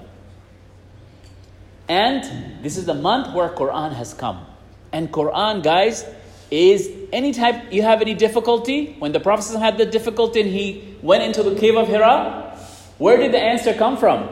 And 1.89 2.63
this 2.63 2.77
is 2.77 2.85
the 2.85 2.95
month 2.95 3.35
where 3.35 3.49
Quran 3.49 3.95
has 3.95 4.13
come. 4.13 4.45
And 4.93 5.11
Quran, 5.11 5.63
guys, 5.63 6.05
is 6.51 6.91
any 7.13 7.33
type 7.33 7.73
you 7.73 7.83
have 7.83 8.01
any 8.01 8.15
difficulty 8.15 8.95
when 8.99 9.13
the 9.13 9.21
prophet 9.21 9.59
had 9.59 9.79
the 9.79 9.87
difficulty 9.87 10.41
and 10.41 10.51
he 10.51 10.97
went 11.03 11.23
into 11.23 11.43
the 11.43 11.59
cave 11.59 11.77
of 11.77 11.89
hira 11.89 12.57
where 12.97 13.19
did 13.19 13.33
the 13.33 13.39
answer 13.39 13.75
come 13.75 13.97
from 13.97 14.29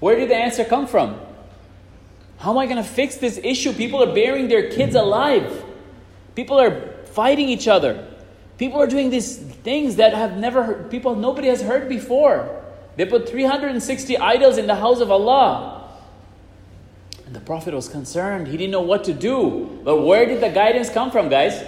where 0.00 0.16
did 0.16 0.30
the 0.30 0.36
answer 0.36 0.64
come 0.64 0.86
from 0.86 1.18
how 2.38 2.50
am 2.50 2.58
i 2.58 2.66
going 2.66 2.76
to 2.76 2.88
fix 2.88 3.16
this 3.16 3.38
issue 3.42 3.72
people 3.72 4.02
are 4.02 4.14
burying 4.14 4.48
their 4.48 4.70
kids 4.70 4.94
alive 4.94 5.64
people 6.34 6.58
are 6.60 6.92
fighting 7.06 7.48
each 7.48 7.68
other 7.68 8.06
people 8.58 8.80
are 8.80 8.86
doing 8.86 9.10
these 9.10 9.38
things 9.38 9.96
that 9.96 10.14
have 10.14 10.36
never 10.36 10.62
heard, 10.62 10.90
people 10.90 11.14
nobody 11.14 11.48
has 11.48 11.62
heard 11.62 11.88
before 11.88 12.62
they 12.96 13.04
put 13.04 13.28
360 13.28 14.18
idols 14.18 14.58
in 14.58 14.66
the 14.66 14.76
house 14.76 15.00
of 15.00 15.10
allah 15.10 15.76
and 17.26 17.34
the 17.34 17.40
Prophet 17.40 17.74
was 17.74 17.88
concerned. 17.88 18.46
He 18.46 18.56
didn't 18.56 18.70
know 18.70 18.82
what 18.82 19.02
to 19.04 19.12
do. 19.12 19.80
But 19.82 20.02
where 20.02 20.26
did 20.26 20.40
the 20.40 20.48
guidance 20.48 20.88
come 20.88 21.10
from, 21.10 21.28
guys? 21.28 21.60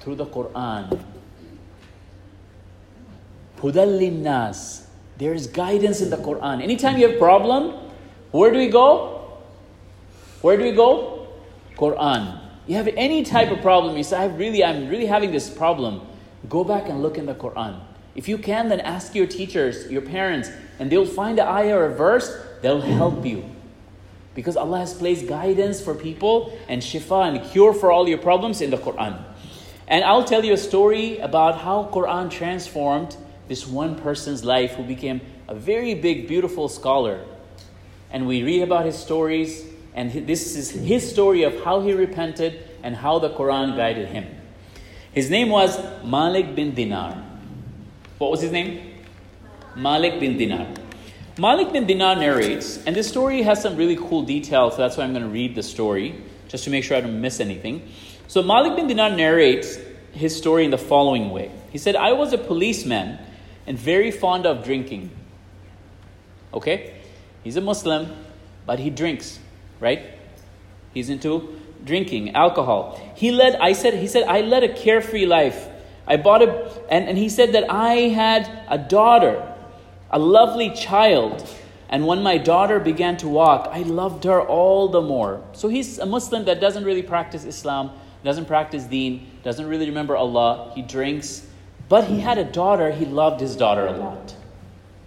Through 0.00 0.16
the 0.16 0.26
Quran. 0.26 0.98
There 5.18 5.32
is 5.32 5.46
guidance 5.46 6.00
in 6.00 6.10
the 6.10 6.16
Quran. 6.16 6.62
Anytime 6.62 6.98
you 6.98 7.06
have 7.06 7.16
a 7.16 7.18
problem, 7.18 7.74
where 8.32 8.50
do 8.50 8.58
we 8.58 8.68
go? 8.68 9.38
Where 10.42 10.56
do 10.56 10.62
we 10.62 10.72
go? 10.72 11.28
Quran. 11.76 12.40
You 12.66 12.76
have 12.76 12.88
any 12.96 13.22
type 13.22 13.50
of 13.50 13.62
problem, 13.62 13.96
you 13.96 14.02
say, 14.02 14.16
I 14.16 14.26
really, 14.26 14.64
I'm 14.64 14.88
really 14.88 15.06
having 15.06 15.30
this 15.30 15.48
problem. 15.48 16.02
Go 16.48 16.64
back 16.64 16.88
and 16.88 17.02
look 17.02 17.16
in 17.16 17.26
the 17.26 17.34
Quran. 17.34 17.80
If 18.14 18.28
you 18.28 18.38
can, 18.38 18.68
then 18.68 18.80
ask 18.80 19.14
your 19.14 19.26
teachers, 19.26 19.90
your 19.90 20.02
parents, 20.02 20.50
and 20.78 20.90
they'll 20.90 21.06
find 21.06 21.38
an 21.38 21.46
ayah 21.46 21.76
or 21.76 21.86
a 21.86 21.94
verse 21.94 22.36
that'll 22.62 22.80
help 22.80 23.24
you. 23.24 23.44
Because 24.34 24.56
Allah 24.56 24.80
has 24.80 24.92
placed 24.92 25.28
guidance 25.28 25.80
for 25.80 25.94
people 25.94 26.58
and 26.68 26.82
shifa 26.82 27.28
and 27.28 27.50
cure 27.50 27.72
for 27.72 27.90
all 27.92 28.08
your 28.08 28.18
problems 28.18 28.60
in 28.60 28.70
the 28.70 28.76
Quran. 28.76 29.22
And 29.88 30.04
I'll 30.04 30.24
tell 30.24 30.44
you 30.44 30.52
a 30.52 30.58
story 30.58 31.18
about 31.18 31.60
how 31.60 31.88
Quran 31.92 32.30
transformed 32.30 33.16
this 33.48 33.66
one 33.66 33.96
person's 33.96 34.44
life 34.44 34.72
who 34.72 34.82
became 34.82 35.20
a 35.48 35.54
very 35.54 35.94
big, 35.94 36.28
beautiful 36.28 36.68
scholar. 36.68 37.24
And 38.10 38.26
we 38.26 38.42
read 38.42 38.62
about 38.62 38.84
his 38.84 38.96
stories, 38.96 39.64
and 39.94 40.12
this 40.12 40.56
is 40.56 40.70
his 40.70 41.08
story 41.08 41.42
of 41.42 41.62
how 41.64 41.80
he 41.80 41.92
repented 41.92 42.62
and 42.82 42.94
how 42.96 43.18
the 43.18 43.30
Quran 43.30 43.76
guided 43.76 44.08
him. 44.08 44.26
His 45.12 45.30
name 45.30 45.48
was 45.48 45.78
Malik 46.04 46.54
bin 46.54 46.74
Dinar. 46.74 47.22
What 48.18 48.30
was 48.30 48.40
his 48.40 48.52
name? 48.52 48.94
Malik 49.74 50.20
bin 50.20 50.36
Dinar. 50.36 50.66
Malik 51.38 51.72
bin 51.72 51.86
Dinar 51.86 52.16
narrates, 52.16 52.78
and 52.86 52.96
this 52.96 53.08
story 53.08 53.42
has 53.42 53.60
some 53.60 53.76
really 53.76 53.96
cool 53.96 54.22
details, 54.22 54.74
so 54.74 54.78
that's 54.78 54.96
why 54.96 55.04
I'm 55.04 55.12
going 55.12 55.24
to 55.24 55.30
read 55.30 55.54
the 55.54 55.62
story, 55.62 56.22
just 56.48 56.64
to 56.64 56.70
make 56.70 56.82
sure 56.82 56.96
I 56.96 57.00
don't 57.02 57.20
miss 57.20 57.40
anything. 57.40 57.90
So 58.26 58.42
Malik 58.42 58.76
bin 58.76 58.86
Dinar 58.86 59.10
narrates 59.10 59.78
his 60.12 60.34
story 60.34 60.64
in 60.64 60.70
the 60.70 60.78
following 60.78 61.30
way. 61.30 61.50
He 61.70 61.78
said, 61.78 61.94
I 61.94 62.12
was 62.12 62.32
a 62.32 62.38
policeman 62.38 63.18
and 63.66 63.78
very 63.78 64.10
fond 64.10 64.46
of 64.46 64.64
drinking. 64.64 65.10
Okay? 66.52 66.94
He's 67.42 67.56
a 67.56 67.60
Muslim, 67.60 68.14
but 68.64 68.78
he 68.78 68.90
drinks, 68.90 69.38
right? 69.80 70.02
He's 70.94 71.10
into 71.10 71.60
drinking, 71.84 72.34
alcohol. 72.34 73.00
He 73.14 73.30
led, 73.30 73.56
I 73.56 73.72
said, 73.72 73.94
he 73.94 74.08
said, 74.08 74.24
I 74.24 74.40
led 74.40 74.64
a 74.64 74.72
carefree 74.72 75.26
life. 75.26 75.68
I 76.06 76.16
bought 76.16 76.42
a, 76.42 76.70
and, 76.90 77.08
and 77.08 77.18
he 77.18 77.28
said 77.28 77.52
that 77.52 77.70
I 77.70 78.08
had 78.08 78.64
a 78.68 78.78
daughter 78.78 79.52
a 80.10 80.18
lovely 80.18 80.70
child. 80.70 81.48
And 81.88 82.06
when 82.06 82.22
my 82.22 82.38
daughter 82.38 82.80
began 82.80 83.16
to 83.18 83.28
walk, 83.28 83.68
I 83.70 83.82
loved 83.82 84.24
her 84.24 84.40
all 84.40 84.88
the 84.88 85.00
more. 85.00 85.42
So 85.52 85.68
he's 85.68 85.98
a 85.98 86.06
Muslim 86.06 86.44
that 86.46 86.60
doesn't 86.60 86.84
really 86.84 87.02
practice 87.02 87.44
Islam, 87.44 87.92
doesn't 88.24 88.46
practice 88.46 88.84
deen, 88.84 89.30
doesn't 89.44 89.66
really 89.66 89.86
remember 89.86 90.16
Allah. 90.16 90.72
He 90.74 90.82
drinks. 90.82 91.45
But 91.88 92.04
he 92.04 92.20
had 92.20 92.38
a 92.38 92.44
daughter, 92.44 92.90
he 92.90 93.04
loved 93.04 93.40
his 93.40 93.56
daughter 93.56 93.86
a 93.86 93.92
lot. 93.92 94.34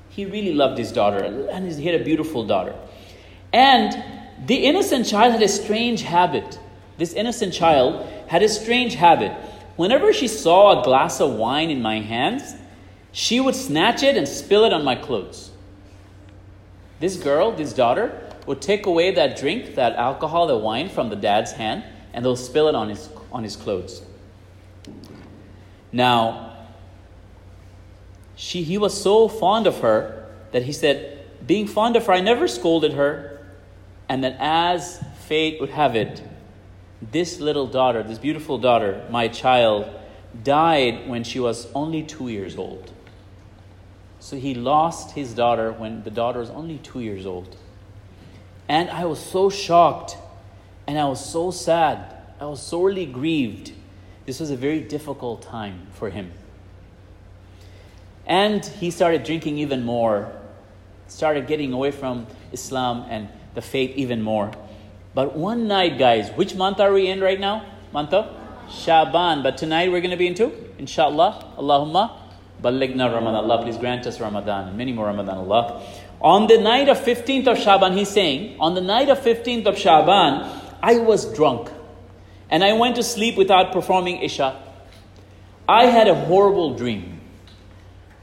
He 0.09 0.25
really 0.25 0.53
loved 0.53 0.77
his 0.77 0.91
daughter, 0.91 1.19
and 1.19 1.71
he 1.71 1.85
had 1.85 1.99
a 1.99 2.03
beautiful 2.03 2.45
daughter. 2.45 2.75
And 3.51 4.03
the 4.45 4.55
innocent 4.55 5.05
child 5.05 5.33
had 5.33 5.41
a 5.41 5.47
strange 5.47 6.01
habit. 6.01 6.59
This 6.97 7.13
innocent 7.13 7.53
child 7.53 8.07
had 8.27 8.43
a 8.43 8.49
strange 8.49 8.95
habit. 8.95 9.31
Whenever 9.75 10.13
she 10.13 10.27
saw 10.27 10.81
a 10.81 10.83
glass 10.83 11.21
of 11.21 11.33
wine 11.33 11.69
in 11.69 11.81
my 11.81 11.99
hands, 11.99 12.53
she 13.11 13.39
would 13.39 13.55
snatch 13.55 14.03
it 14.03 14.17
and 14.17 14.27
spill 14.27 14.65
it 14.65 14.73
on 14.73 14.83
my 14.83 14.95
clothes. 14.95 15.51
This 16.99 17.17
girl, 17.17 17.51
this 17.51 17.73
daughter, 17.73 18.21
would 18.45 18.61
take 18.61 18.85
away 18.85 19.11
that 19.11 19.37
drink, 19.37 19.75
that 19.75 19.95
alcohol, 19.95 20.47
the 20.47 20.57
wine 20.57 20.89
from 20.89 21.09
the 21.09 21.15
dad's 21.15 21.53
hand, 21.53 21.83
and 22.13 22.23
they'll 22.23 22.35
spill 22.35 22.67
it 22.67 22.75
on 22.75 22.89
his, 22.89 23.09
on 23.31 23.43
his 23.43 23.55
clothes. 23.55 24.01
Now, 25.91 26.48
she, 28.39 28.63
he 28.63 28.77
was 28.77 28.99
so 28.99 29.27
fond 29.27 29.67
of 29.67 29.81
her 29.81 30.25
that 30.53 30.63
he 30.63 30.71
said, 30.71 31.19
being 31.45 31.67
fond 31.67 31.97
of 31.97 32.05
her, 32.05 32.13
I 32.13 32.21
never 32.21 32.47
scolded 32.47 32.93
her. 32.93 33.37
And 34.07 34.23
that 34.23 34.37
as 34.39 35.03
fate 35.27 35.59
would 35.59 35.71
have 35.71 35.93
it, 35.93 36.23
this 37.01 37.41
little 37.41 37.67
daughter, 37.67 38.01
this 38.01 38.17
beautiful 38.17 38.57
daughter, 38.57 39.05
my 39.11 39.27
child, 39.27 39.93
died 40.41 41.09
when 41.09 41.25
she 41.25 41.41
was 41.41 41.67
only 41.75 42.01
two 42.01 42.29
years 42.29 42.55
old. 42.55 42.93
So 44.21 44.37
he 44.37 44.55
lost 44.55 45.11
his 45.11 45.33
daughter 45.33 45.73
when 45.73 46.03
the 46.03 46.11
daughter 46.11 46.39
was 46.39 46.49
only 46.49 46.77
two 46.77 47.01
years 47.01 47.25
old. 47.25 47.57
And 48.69 48.89
I 48.89 49.03
was 49.03 49.19
so 49.19 49.49
shocked 49.49 50.15
and 50.87 50.97
I 50.97 51.05
was 51.05 51.23
so 51.23 51.51
sad. 51.51 52.15
I 52.39 52.45
was 52.45 52.61
sorely 52.61 53.05
grieved. 53.05 53.73
This 54.25 54.39
was 54.39 54.49
a 54.49 54.55
very 54.55 54.79
difficult 54.79 55.41
time 55.41 55.87
for 55.91 56.09
him. 56.09 56.31
And 58.29 58.63
he 58.63 58.91
started 58.91 59.23
drinking 59.23 59.57
even 59.57 59.83
more, 59.83 60.31
started 61.07 61.47
getting 61.47 61.73
away 61.73 61.89
from 61.89 62.27
Islam 62.53 63.05
and 63.09 63.27
the 63.55 63.61
faith 63.61 63.97
even 63.97 64.21
more. 64.21 64.51
But 65.15 65.35
one 65.35 65.67
night, 65.67 65.97
guys, 65.97 66.29
which 66.37 66.53
month 66.53 66.79
are 66.79 66.93
we 66.93 67.07
in 67.07 67.21
right 67.21 67.39
now? 67.39 67.65
Month 67.91 68.13
of 68.13 68.33
Shaban. 68.71 69.41
But 69.41 69.57
tonight 69.57 69.91
we're 69.91 70.01
going 70.01 70.11
to 70.11 70.17
be 70.17 70.27
into, 70.27 70.53
inshallah, 70.77 71.55
Allahumma 71.57 72.11
Ballighna 72.61 73.11
Ramadan. 73.11 73.35
Allah, 73.35 73.63
please 73.63 73.77
grant 73.77 74.05
us 74.05 74.19
Ramadan, 74.19 74.67
and 74.67 74.77
many 74.77 74.93
more 74.93 75.07
Ramadan, 75.07 75.37
Allah. 75.37 75.83
On 76.21 76.45
the 76.45 76.59
night 76.59 76.87
of 76.87 76.99
15th 76.99 77.47
of 77.47 77.57
Shaban, 77.57 77.97
he's 77.97 78.09
saying, 78.09 78.59
on 78.59 78.75
the 78.75 78.81
night 78.81 79.09
of 79.09 79.17
15th 79.19 79.65
of 79.65 79.77
Shaban, 79.77 80.45
I 80.83 80.99
was 80.99 81.33
drunk. 81.33 81.71
And 82.51 82.63
I 82.63 82.73
went 82.73 82.95
to 82.97 83.03
sleep 83.03 83.37
without 83.37 83.71
performing 83.71 84.21
Isha. 84.21 84.61
I 85.67 85.85
had 85.85 86.07
a 86.07 86.15
horrible 86.15 86.75
dream. 86.75 87.18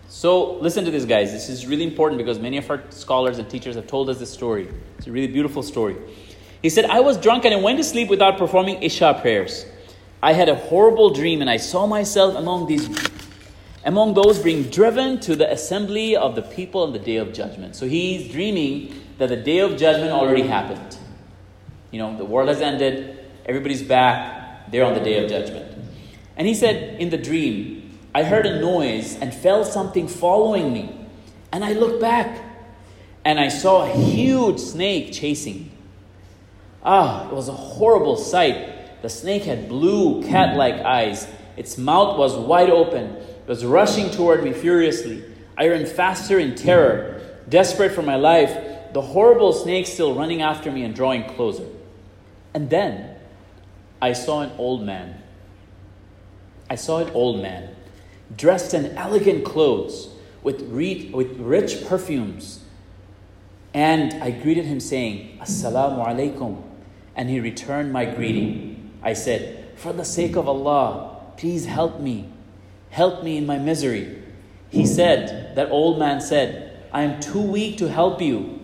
So, 0.08 0.54
listen 0.58 0.84
to 0.84 0.90
this, 0.90 1.04
guys. 1.04 1.32
This 1.32 1.48
is 1.48 1.66
really 1.66 1.84
important 1.84 2.18
because 2.18 2.38
many 2.38 2.58
of 2.58 2.70
our 2.70 2.82
scholars 2.90 3.38
and 3.38 3.50
teachers 3.50 3.74
have 3.74 3.86
told 3.86 4.08
us 4.08 4.18
this 4.18 4.30
story. 4.30 4.68
It's 4.98 5.06
a 5.06 5.12
really 5.12 5.26
beautiful 5.26 5.62
story. 5.62 5.96
He 6.62 6.70
said, 6.70 6.84
I 6.86 7.00
was 7.00 7.16
drunk 7.16 7.44
and 7.44 7.52
I 7.52 7.58
went 7.58 7.78
to 7.78 7.84
sleep 7.84 8.08
without 8.08 8.38
performing 8.38 8.82
Isha 8.82 9.18
prayers. 9.20 9.66
I 10.22 10.32
had 10.32 10.48
a 10.48 10.54
horrible 10.54 11.10
dream 11.10 11.40
and 11.40 11.50
I 11.50 11.56
saw 11.58 11.86
myself 11.86 12.34
among 12.34 12.66
these 12.66 12.88
among 13.84 14.14
those 14.14 14.40
being 14.40 14.64
driven 14.64 15.20
to 15.20 15.36
the 15.36 15.50
assembly 15.50 16.16
of 16.16 16.34
the 16.34 16.42
people 16.42 16.82
on 16.82 16.92
the 16.92 16.98
day 16.98 17.16
of 17.16 17.32
judgment. 17.32 17.76
So 17.76 17.86
he's 17.86 18.32
dreaming 18.32 18.92
that 19.18 19.28
the 19.28 19.36
day 19.36 19.58
of 19.58 19.76
judgment 19.76 20.10
already 20.10 20.42
happened. 20.42 20.98
You 21.92 22.00
know, 22.00 22.16
the 22.16 22.24
world 22.24 22.48
has 22.48 22.60
ended, 22.60 23.16
everybody's 23.46 23.84
back, 23.84 24.72
they're 24.72 24.84
on 24.84 24.94
the 24.94 25.00
day 25.00 25.22
of 25.22 25.30
judgment. 25.30 25.72
And 26.36 26.48
he 26.48 26.54
said, 26.54 27.00
in 27.00 27.10
the 27.10 27.16
dream, 27.16 27.85
I 28.16 28.22
heard 28.22 28.46
a 28.46 28.58
noise 28.58 29.18
and 29.20 29.34
felt 29.34 29.66
something 29.66 30.08
following 30.08 30.72
me. 30.72 31.06
And 31.52 31.62
I 31.62 31.74
looked 31.74 32.00
back 32.00 32.42
and 33.26 33.38
I 33.38 33.48
saw 33.48 33.84
a 33.84 33.92
huge 33.94 34.58
snake 34.58 35.12
chasing 35.12 35.54
me. 35.54 35.72
Ah, 36.82 37.28
it 37.28 37.34
was 37.34 37.48
a 37.48 37.52
horrible 37.52 38.16
sight. 38.16 39.02
The 39.02 39.10
snake 39.10 39.42
had 39.42 39.68
blue, 39.68 40.22
cat 40.22 40.56
like 40.56 40.76
eyes. 40.76 41.28
Its 41.58 41.76
mouth 41.76 42.16
was 42.16 42.34
wide 42.34 42.70
open. 42.70 43.04
It 43.04 43.48
was 43.48 43.66
rushing 43.66 44.10
toward 44.10 44.42
me 44.42 44.54
furiously. 44.54 45.22
I 45.58 45.68
ran 45.68 45.84
faster 45.84 46.38
in 46.38 46.54
terror, 46.54 47.20
desperate 47.50 47.92
for 47.92 48.00
my 48.00 48.16
life, 48.16 48.94
the 48.94 49.02
horrible 49.02 49.52
snake 49.52 49.86
still 49.86 50.14
running 50.14 50.40
after 50.40 50.72
me 50.72 50.84
and 50.84 50.94
drawing 50.94 51.24
closer. 51.34 51.66
And 52.54 52.70
then 52.70 53.14
I 54.00 54.14
saw 54.14 54.40
an 54.40 54.52
old 54.56 54.86
man. 54.86 55.20
I 56.70 56.76
saw 56.76 57.00
an 57.00 57.10
old 57.10 57.42
man 57.42 57.75
dressed 58.34 58.74
in 58.74 58.96
elegant 58.96 59.44
clothes 59.44 60.08
with, 60.42 60.62
re- 60.62 61.10
with 61.12 61.38
rich 61.38 61.84
perfumes. 61.86 62.64
And 63.74 64.22
I 64.22 64.30
greeted 64.30 64.64
him 64.64 64.80
saying, 64.80 65.38
Assalamu 65.40 66.06
alaikum 66.06 66.62
and 67.16 67.30
he 67.30 67.40
returned 67.40 67.92
my 67.92 68.04
greeting. 68.04 68.92
I 69.02 69.14
said, 69.14 69.70
For 69.76 69.92
the 69.92 70.04
sake 70.04 70.36
of 70.36 70.46
Allah, 70.46 71.16
please 71.36 71.64
help 71.64 71.98
me. 71.98 72.28
Help 72.90 73.24
me 73.24 73.38
in 73.38 73.46
my 73.46 73.58
misery. 73.58 74.22
He 74.68 74.86
said, 74.86 75.56
That 75.56 75.70
old 75.70 75.98
man 75.98 76.20
said, 76.20 76.86
I 76.92 77.02
am 77.02 77.20
too 77.20 77.40
weak 77.40 77.78
to 77.78 77.88
help 77.88 78.20
you 78.20 78.60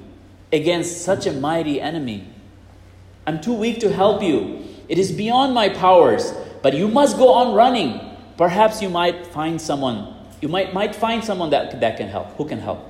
against 0.52 1.02
such 1.02 1.26
a 1.26 1.32
mighty 1.32 1.80
enemy. 1.80 2.28
I'm 3.26 3.40
too 3.40 3.54
weak 3.54 3.80
to 3.80 3.92
help 3.92 4.22
you. 4.22 4.64
It 4.88 4.98
is 4.98 5.12
beyond 5.12 5.54
my 5.54 5.70
powers, 5.70 6.34
but 6.62 6.74
you 6.74 6.88
must 6.88 7.16
go 7.16 7.32
on 7.32 7.54
running. 7.54 8.00
Perhaps 8.42 8.82
you 8.82 8.90
might 8.90 9.24
find 9.28 9.62
someone. 9.62 10.16
You 10.40 10.48
might, 10.48 10.74
might 10.74 10.96
find 10.96 11.22
someone 11.22 11.50
that, 11.50 11.78
that 11.78 11.96
can 11.96 12.08
help, 12.08 12.36
who 12.36 12.44
can 12.44 12.58
help. 12.58 12.80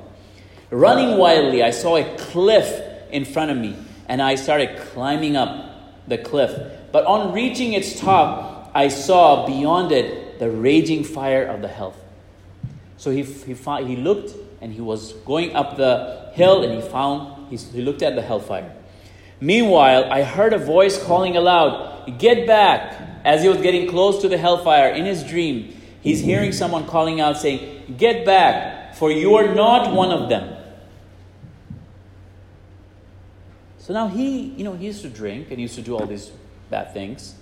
Running 0.70 1.18
wildly, 1.18 1.62
I 1.62 1.72
saw 1.72 1.98
a 1.98 2.16
cliff 2.16 2.82
in 3.10 3.26
front 3.26 3.50
of 3.50 3.58
me 3.58 3.76
and 4.08 4.22
I 4.22 4.36
started 4.36 4.78
climbing 4.78 5.36
up 5.36 6.08
the 6.08 6.16
cliff. 6.16 6.58
But 6.90 7.04
on 7.04 7.34
reaching 7.34 7.74
its 7.74 8.00
top, 8.00 8.70
I 8.74 8.88
saw 8.88 9.46
beyond 9.46 9.92
it 9.92 10.38
the 10.38 10.50
raging 10.50 11.04
fire 11.04 11.44
of 11.44 11.60
the 11.60 11.68
hell. 11.68 11.94
So 12.96 13.10
he, 13.10 13.22
he, 13.22 13.52
found, 13.52 13.86
he 13.86 13.96
looked 13.96 14.34
and 14.62 14.72
he 14.72 14.80
was 14.80 15.12
going 15.26 15.54
up 15.54 15.76
the 15.76 16.30
hill 16.32 16.64
and 16.64 16.82
he 16.82 16.88
found, 16.88 17.50
he, 17.50 17.56
he 17.58 17.82
looked 17.82 18.00
at 18.00 18.14
the 18.14 18.22
hellfire. 18.22 18.72
Meanwhile, 19.38 20.10
I 20.10 20.22
heard 20.22 20.54
a 20.54 20.58
voice 20.58 20.96
calling 21.04 21.36
aloud, 21.36 22.18
Get 22.18 22.46
back! 22.46 23.11
As 23.24 23.42
he 23.42 23.48
was 23.48 23.58
getting 23.58 23.88
close 23.88 24.20
to 24.22 24.28
the 24.28 24.38
hellfire 24.38 24.90
in 24.90 25.04
his 25.04 25.22
dream, 25.22 25.80
he's 26.00 26.20
hearing 26.20 26.52
someone 26.52 26.86
calling 26.86 27.20
out 27.20 27.36
saying, 27.36 27.94
Get 27.96 28.24
back, 28.24 28.94
for 28.94 29.10
you 29.10 29.36
are 29.36 29.54
not 29.54 29.94
one 29.94 30.10
of 30.10 30.28
them. 30.28 30.56
So 33.78 33.92
now 33.92 34.08
he, 34.08 34.40
you 34.40 34.64
know, 34.64 34.74
he 34.74 34.86
used 34.86 35.02
to 35.02 35.08
drink 35.08 35.48
and 35.48 35.58
he 35.58 35.62
used 35.62 35.74
to 35.74 35.82
do 35.82 35.96
all 35.96 36.06
these 36.06 36.30
bad 36.70 36.92
things. 36.92 37.34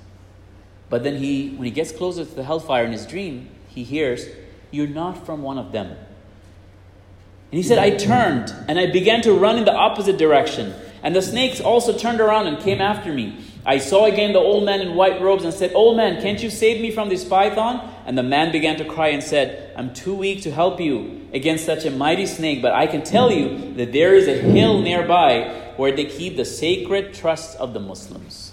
But 0.89 1.05
then 1.05 1.17
he, 1.17 1.51
when 1.51 1.65
he 1.65 1.71
gets 1.71 1.93
closer 1.93 2.25
to 2.25 2.35
the 2.35 2.43
hellfire 2.43 2.85
in 2.85 2.93
his 2.93 3.07
dream, 3.07 3.49
he 3.69 3.85
hears, 3.85 4.27
You're 4.71 4.87
not 4.87 5.25
from 5.25 5.43
one 5.43 5.59
of 5.59 5.73
them. 5.73 5.89
And 5.89 7.57
he 7.59 7.63
said, 7.63 7.79
I 7.79 7.97
turned 7.97 8.55
and 8.69 8.79
I 8.79 8.91
began 8.91 9.23
to 9.23 9.33
run 9.33 9.59
in 9.59 9.65
the 9.65 9.75
opposite 9.75 10.19
direction. 10.19 10.75
And 11.03 11.17
the 11.17 11.23
snakes 11.23 11.61
also 11.61 11.97
turned 11.97 12.21
around 12.21 12.47
and 12.47 12.59
came 12.59 12.81
after 12.81 13.13
me. 13.13 13.37
I 13.65 13.79
saw 13.79 14.07
again 14.07 14.33
the 14.33 14.39
old 14.39 14.65
man 14.65 14.81
in 14.81 14.95
white 14.95 15.21
robes 15.21 15.45
and 15.45 15.53
said, 15.53 15.73
Old 15.75 15.97
man, 15.97 16.23
can't 16.23 16.43
you 16.43 16.49
save 16.49 16.81
me 16.81 16.91
from 16.91 17.11
this 17.11 17.25
python? 17.25 17.93
And 18.07 18.17
the 18.17 18.23
man 18.23 18.53
began 18.53 18.77
to 18.77 18.85
cry 18.85 19.09
and 19.09 19.23
said, 19.23 19.73
I'm 19.77 19.93
too 19.93 20.15
weak 20.15 20.43
to 20.43 20.51
help 20.51 20.81
you 20.81 21.29
against 21.33 21.67
such 21.67 21.85
a 21.85 21.91
mighty 21.91 22.27
snake, 22.27 22.63
but 22.63 22.73
I 22.73 22.87
can 22.87 23.03
tell 23.03 23.31
you 23.31 23.75
that 23.75 23.93
there 23.93 24.15
is 24.15 24.29
a 24.29 24.35
hill 24.35 24.81
nearby 24.81 25.73
where 25.77 25.93
they 25.93 26.07
keep 26.07 26.37
the 26.37 26.45
sacred 26.45 27.13
trust 27.13 27.59
of 27.59 27.75
the 27.75 27.81
Muslims. 27.81 28.53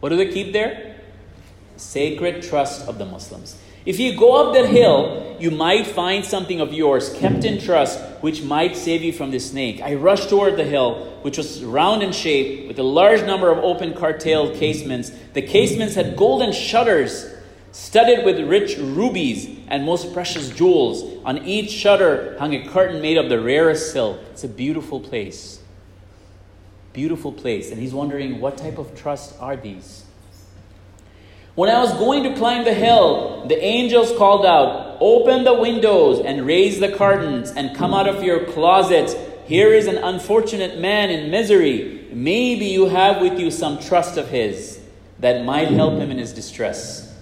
What 0.00 0.08
do 0.08 0.16
they 0.16 0.30
keep 0.30 0.52
there? 0.52 0.96
Sacred 1.76 2.42
trust 2.42 2.88
of 2.88 2.98
the 2.98 3.06
Muslims. 3.06 3.58
If 3.84 3.98
you 3.98 4.16
go 4.16 4.34
up 4.34 4.54
that 4.54 4.68
hill, 4.68 5.36
you 5.38 5.50
might 5.50 5.86
find 5.86 6.24
something 6.24 6.60
of 6.60 6.72
yours 6.72 7.12
kept 7.14 7.44
in 7.44 7.60
trust, 7.60 8.00
which 8.20 8.42
might 8.42 8.76
save 8.76 9.02
you 9.02 9.12
from 9.12 9.30
the 9.30 9.38
snake. 9.38 9.80
I 9.82 9.94
rushed 9.94 10.30
toward 10.30 10.56
the 10.56 10.64
hill, 10.64 11.18
which 11.22 11.36
was 11.36 11.62
round 11.62 12.02
in 12.02 12.12
shape, 12.12 12.68
with 12.68 12.78
a 12.78 12.82
large 12.82 13.22
number 13.22 13.50
of 13.50 13.58
open 13.58 13.92
carteled 13.92 14.58
casements. 14.58 15.10
The 15.32 15.42
casements 15.42 15.94
had 15.94 16.16
golden 16.16 16.52
shutters, 16.52 17.26
studded 17.72 18.24
with 18.24 18.40
rich 18.40 18.78
rubies 18.78 19.58
and 19.68 19.84
most 19.84 20.14
precious 20.14 20.48
jewels. 20.50 21.20
On 21.24 21.38
each 21.44 21.70
shutter 21.70 22.38
hung 22.38 22.54
a 22.54 22.66
curtain 22.68 23.02
made 23.02 23.18
of 23.18 23.28
the 23.28 23.40
rarest 23.40 23.92
silk. 23.92 24.20
It's 24.30 24.44
a 24.44 24.48
beautiful 24.48 25.00
place 25.00 25.60
beautiful 26.94 27.32
place. 27.32 27.70
And 27.70 27.78
he's 27.78 27.92
wondering, 27.92 28.40
what 28.40 28.56
type 28.56 28.78
of 28.78 28.94
trust 28.96 29.34
are 29.40 29.56
these? 29.56 30.03
When 31.54 31.70
I 31.70 31.80
was 31.80 31.92
going 31.92 32.24
to 32.24 32.34
climb 32.34 32.64
the 32.64 32.74
hill, 32.74 33.46
the 33.46 33.62
angels 33.62 34.16
called 34.18 34.44
out, 34.44 34.96
Open 35.00 35.44
the 35.44 35.54
windows 35.54 36.20
and 36.20 36.46
raise 36.46 36.80
the 36.80 36.90
curtains 36.90 37.50
and 37.50 37.76
come 37.76 37.94
out 37.94 38.08
of 38.08 38.22
your 38.22 38.44
closets. 38.46 39.14
Here 39.46 39.72
is 39.72 39.86
an 39.86 39.98
unfortunate 39.98 40.78
man 40.78 41.10
in 41.10 41.30
misery. 41.30 42.08
Maybe 42.12 42.66
you 42.66 42.86
have 42.86 43.20
with 43.20 43.38
you 43.38 43.50
some 43.50 43.78
trust 43.78 44.16
of 44.16 44.28
his 44.28 44.80
that 45.18 45.44
might 45.44 45.68
help 45.68 45.94
him 45.94 46.10
in 46.10 46.18
his 46.18 46.32
distress. 46.32 47.14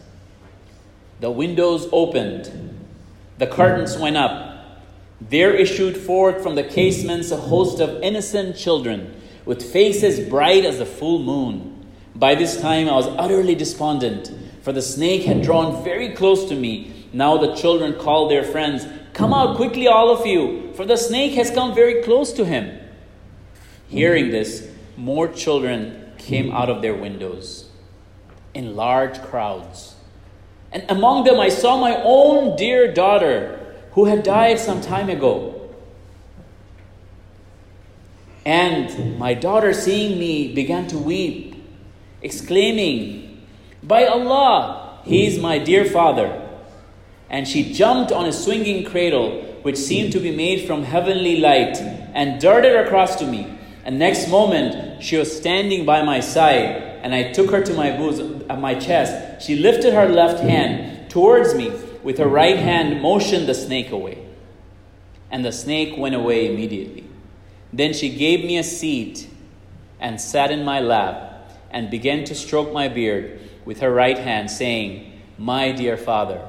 The 1.20 1.30
windows 1.30 1.88
opened, 1.92 2.50
the 3.38 3.46
curtains 3.46 3.96
went 3.96 4.16
up. 4.16 4.80
There 5.20 5.54
issued 5.54 5.96
forth 5.96 6.42
from 6.42 6.54
the 6.54 6.64
casements 6.64 7.30
a 7.30 7.36
host 7.36 7.80
of 7.80 8.02
innocent 8.02 8.56
children 8.56 9.14
with 9.44 9.62
faces 9.62 10.28
bright 10.28 10.64
as 10.64 10.78
the 10.78 10.86
full 10.86 11.18
moon. 11.18 11.81
By 12.14 12.34
this 12.34 12.60
time, 12.60 12.88
I 12.88 12.92
was 12.92 13.08
utterly 13.18 13.54
despondent, 13.54 14.30
for 14.62 14.72
the 14.72 14.82
snake 14.82 15.24
had 15.24 15.42
drawn 15.42 15.82
very 15.82 16.10
close 16.10 16.48
to 16.48 16.54
me. 16.54 17.08
Now 17.12 17.36
the 17.36 17.54
children 17.54 17.94
called 17.94 18.30
their 18.30 18.44
friends, 18.44 18.86
Come 19.12 19.34
out 19.34 19.56
quickly, 19.56 19.88
all 19.88 20.10
of 20.10 20.26
you, 20.26 20.72
for 20.74 20.86
the 20.86 20.96
snake 20.96 21.34
has 21.34 21.50
come 21.50 21.74
very 21.74 22.02
close 22.02 22.32
to 22.32 22.44
him. 22.44 22.78
Hearing 23.88 24.30
this, 24.30 24.70
more 24.96 25.28
children 25.28 26.12
came 26.16 26.50
out 26.50 26.70
of 26.70 26.80
their 26.80 26.94
windows 26.94 27.68
in 28.54 28.76
large 28.76 29.20
crowds. 29.22 29.96
And 30.70 30.84
among 30.88 31.24
them, 31.24 31.38
I 31.38 31.50
saw 31.50 31.76
my 31.76 32.00
own 32.02 32.56
dear 32.56 32.92
daughter 32.92 33.76
who 33.92 34.06
had 34.06 34.22
died 34.22 34.58
some 34.58 34.80
time 34.80 35.10
ago. 35.10 35.58
And 38.44 39.18
my 39.18 39.34
daughter, 39.34 39.72
seeing 39.74 40.18
me, 40.18 40.54
began 40.54 40.86
to 40.88 40.98
weep, 40.98 41.51
exclaiming, 42.22 43.44
By 43.82 44.06
Allah, 44.06 45.00
he 45.04 45.26
is 45.26 45.38
my 45.38 45.58
dear 45.58 45.84
father. 45.84 46.38
And 47.28 47.48
she 47.48 47.72
jumped 47.72 48.12
on 48.12 48.26
a 48.26 48.32
swinging 48.32 48.84
cradle, 48.84 49.42
which 49.62 49.76
seemed 49.76 50.12
to 50.12 50.20
be 50.20 50.34
made 50.34 50.66
from 50.66 50.84
heavenly 50.84 51.40
light, 51.40 51.76
and 52.14 52.40
darted 52.40 52.76
across 52.76 53.16
to 53.16 53.26
me. 53.26 53.58
And 53.84 53.98
next 53.98 54.28
moment, 54.28 55.02
she 55.02 55.16
was 55.16 55.34
standing 55.34 55.84
by 55.84 56.02
my 56.02 56.20
side, 56.20 57.00
and 57.02 57.14
I 57.14 57.32
took 57.32 57.50
her 57.50 57.62
to 57.62 57.74
my 57.74 57.96
bosom, 57.96 58.44
uh, 58.48 58.56
my 58.56 58.74
chest. 58.74 59.44
She 59.44 59.56
lifted 59.56 59.92
her 59.92 60.08
left 60.08 60.40
hand 60.40 61.10
towards 61.10 61.54
me, 61.54 61.72
with 62.02 62.18
her 62.18 62.28
right 62.28 62.58
hand 62.58 63.00
motioned 63.00 63.48
the 63.48 63.54
snake 63.54 63.90
away. 63.90 64.18
And 65.30 65.44
the 65.44 65.52
snake 65.52 65.96
went 65.96 66.14
away 66.14 66.52
immediately. 66.52 67.04
Then 67.72 67.94
she 67.94 68.10
gave 68.10 68.44
me 68.44 68.58
a 68.58 68.62
seat 68.62 69.26
and 69.98 70.20
sat 70.20 70.50
in 70.50 70.64
my 70.64 70.80
lap 70.80 71.31
and 71.72 71.90
began 71.90 72.24
to 72.24 72.34
stroke 72.34 72.72
my 72.72 72.88
beard 72.88 73.40
with 73.64 73.80
her 73.80 73.92
right 73.92 74.18
hand, 74.18 74.50
saying, 74.50 75.20
My 75.38 75.72
dear 75.72 75.96
father. 75.96 76.46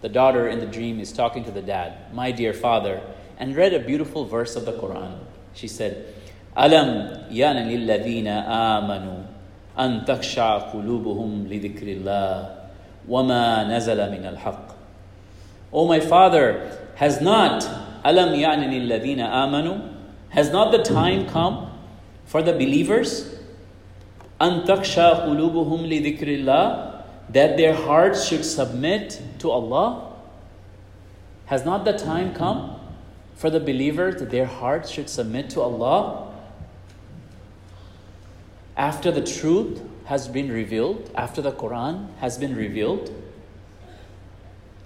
The 0.00 0.08
daughter 0.08 0.48
in 0.48 0.60
the 0.60 0.66
dream 0.66 1.00
is 1.00 1.12
talking 1.12 1.44
to 1.44 1.50
the 1.50 1.62
dad, 1.62 2.12
My 2.12 2.30
dear 2.30 2.52
father, 2.52 3.00
and 3.38 3.56
read 3.56 3.72
a 3.74 3.80
beautiful 3.80 4.24
verse 4.24 4.56
of 4.56 4.64
the 4.64 4.72
Quran. 4.72 5.18
She 5.54 5.68
said, 5.68 6.14
Alam 6.56 7.30
yana 7.30 7.66
lilladhina 7.66 8.46
amanu 8.46 9.26
an 9.76 10.04
taksha 10.04 10.70
qulubuhum 10.72 11.48
lidhikrillah 11.48 12.68
wama 13.08 13.66
nazala 13.66 14.10
min 14.10 14.24
al 14.24 14.76
O 15.72 15.88
my 15.88 15.98
father, 16.00 16.78
has 16.96 17.20
not 17.20 17.64
alam 18.04 18.30
yani 18.30 18.68
lilladhina 18.68 19.28
amanu 19.28 19.92
has 20.28 20.50
not 20.50 20.70
the 20.70 20.82
time 20.82 21.26
come 21.26 21.70
for 22.24 22.42
the 22.42 22.52
believers 22.52 23.33
Antaksha 24.40 25.26
that 27.30 27.56
their 27.56 27.74
hearts 27.74 28.26
should 28.26 28.44
submit 28.44 29.20
to 29.38 29.50
Allah? 29.50 30.12
Has 31.46 31.64
not 31.64 31.84
the 31.84 31.92
time 31.92 32.34
come 32.34 32.80
for 33.34 33.50
the 33.50 33.60
believers 33.60 34.16
that 34.16 34.30
their 34.30 34.46
hearts 34.46 34.90
should 34.90 35.08
submit 35.08 35.50
to 35.50 35.60
Allah? 35.60 36.32
After 38.76 39.10
the 39.10 39.24
truth 39.24 39.80
has 40.06 40.28
been 40.28 40.50
revealed, 40.50 41.10
after 41.14 41.40
the 41.40 41.52
Quran 41.52 42.08
has 42.18 42.36
been 42.38 42.56
revealed, 42.56 43.14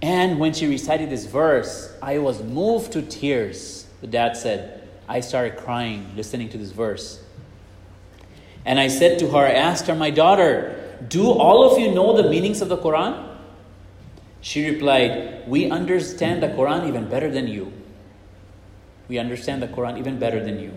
and 0.01 0.39
when 0.39 0.53
she 0.53 0.67
recited 0.67 1.11
this 1.11 1.25
verse, 1.25 1.93
I 2.01 2.19
was 2.19 2.43
moved 2.43 2.93
to 2.93 3.03
tears. 3.03 3.87
The 4.01 4.07
dad 4.07 4.37
said, 4.37 4.89
I 5.09 5.21
started 5.21 5.57
crying 5.57 6.13
listening 6.15 6.51
to 6.51 6.59
this 6.59 6.71
verse. 6.71 7.25
And 8.69 8.79
I 8.79 8.89
said 8.89 9.19
to 9.21 9.29
her, 9.31 9.39
I 9.39 9.53
asked 9.53 9.87
her, 9.87 9.95
My 9.95 10.11
daughter, 10.11 10.95
do 11.09 11.31
all 11.31 11.65
of 11.65 11.79
you 11.79 11.91
know 11.91 12.15
the 12.15 12.29
meanings 12.29 12.61
of 12.61 12.69
the 12.69 12.77
Quran? 12.77 13.35
She 14.43 14.69
replied, 14.69 15.49
We 15.49 15.71
understand 15.71 16.43
the 16.43 16.49
Quran 16.49 16.87
even 16.87 17.09
better 17.09 17.31
than 17.31 17.49
you. 17.49 17.73
We 19.09 19.17
understand 19.19 19.63
the 19.63 19.69
Quran 19.69 19.99
even 19.99 20.19
better 20.19 20.45
than 20.45 20.61
you. 20.61 20.75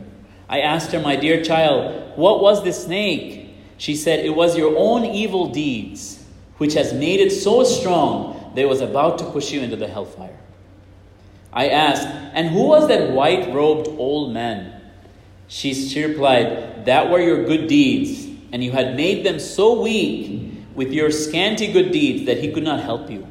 I 0.47 0.61
asked 0.61 0.93
her, 0.93 1.01
My 1.01 1.17
dear 1.17 1.43
child, 1.43 2.17
what 2.17 2.41
was 2.41 2.63
the 2.63 2.71
snake? 2.71 3.53
She 3.77 3.97
said, 3.97 4.25
It 4.25 4.37
was 4.37 4.55
your 4.55 4.73
own 4.77 5.03
evil 5.03 5.49
deeds 5.49 6.23
which 6.59 6.75
has 6.75 6.93
made 6.93 7.19
it 7.19 7.31
so 7.31 7.65
strong 7.65 8.53
that 8.55 8.61
it 8.61 8.69
was 8.69 8.79
about 8.79 9.17
to 9.17 9.25
push 9.25 9.51
you 9.51 9.59
into 9.59 9.75
the 9.75 9.87
hellfire. 9.87 10.39
I 11.51 11.67
asked, 11.67 12.07
And 12.07 12.47
who 12.47 12.67
was 12.67 12.87
that 12.87 13.11
white 13.11 13.53
robed 13.53 13.89
old 13.89 14.31
man? 14.31 14.79
She, 15.49 15.73
she 15.73 16.05
replied, 16.05 16.70
That 16.85 17.09
were 17.09 17.19
your 17.19 17.45
good 17.45 17.67
deeds, 17.67 18.27
and 18.51 18.63
you 18.63 18.71
had 18.71 18.95
made 18.95 19.25
them 19.25 19.39
so 19.39 19.81
weak 19.81 20.51
with 20.75 20.91
your 20.91 21.11
scanty 21.11 21.71
good 21.71 21.91
deeds 21.91 22.25
that 22.25 22.39
he 22.39 22.51
could 22.51 22.63
not 22.63 22.81
help 22.81 23.09
you. 23.09 23.27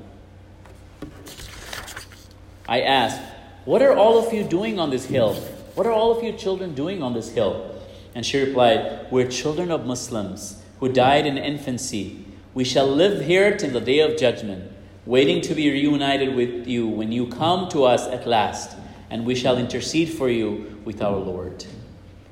I 2.69 2.83
asked, 2.83 3.21
What 3.65 3.83
are 3.83 3.97
all 3.97 4.25
of 4.25 4.33
you 4.33 4.45
doing 4.45 4.79
on 4.79 4.91
this 4.91 5.07
hill? 5.07 5.35
What 5.75 5.87
are 5.87 5.93
all 5.93 6.17
of 6.17 6.23
you 6.23 6.33
children 6.33 6.75
doing 6.75 7.03
on 7.03 7.15
this 7.15 7.33
hill? 7.33 7.75
And 8.15 8.25
she 8.25 8.39
replied, 8.41 9.07
We're 9.11 9.29
children 9.29 9.71
of 9.71 9.87
Muslims 9.87 10.63
who 10.79 10.93
died 10.93 11.27
in 11.27 11.37
infancy. 11.39 12.25
We 12.55 12.65
shall 12.65 12.87
live 12.87 13.25
here 13.25 13.57
till 13.57 13.71
the 13.71 13.81
day 13.81 14.01
of 14.01 14.19
judgment, 14.19 14.71
waiting 15.07 15.41
to 15.43 15.55
be 15.55 15.71
reunited 15.71 16.35
with 16.35 16.67
you 16.67 16.87
when 16.87 17.13
you 17.13 17.27
come 17.27 17.69
to 17.71 17.85
us 17.85 18.07
at 18.07 18.27
last, 18.27 18.77
and 19.11 19.27
we 19.27 19.35
shall 19.35 19.59
intercede 19.59 20.11
for 20.11 20.29
you 20.29 20.81
with 20.85 21.03
our 21.03 21.17
Lord. 21.17 21.65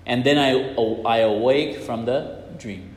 And 0.08 0.24
then 0.24 0.38
I, 0.38 0.74
I 1.04 1.18
awake 1.18 1.80
from 1.80 2.06
the 2.06 2.42
dream. 2.58 2.94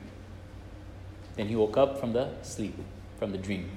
Then 1.36 1.50
he 1.50 1.56
woke 1.56 1.78
up 1.78 2.00
from 2.00 2.14
the 2.14 2.30
sleep, 2.42 2.76
from 3.20 3.34
the 3.34 3.38
dream. 3.38 3.70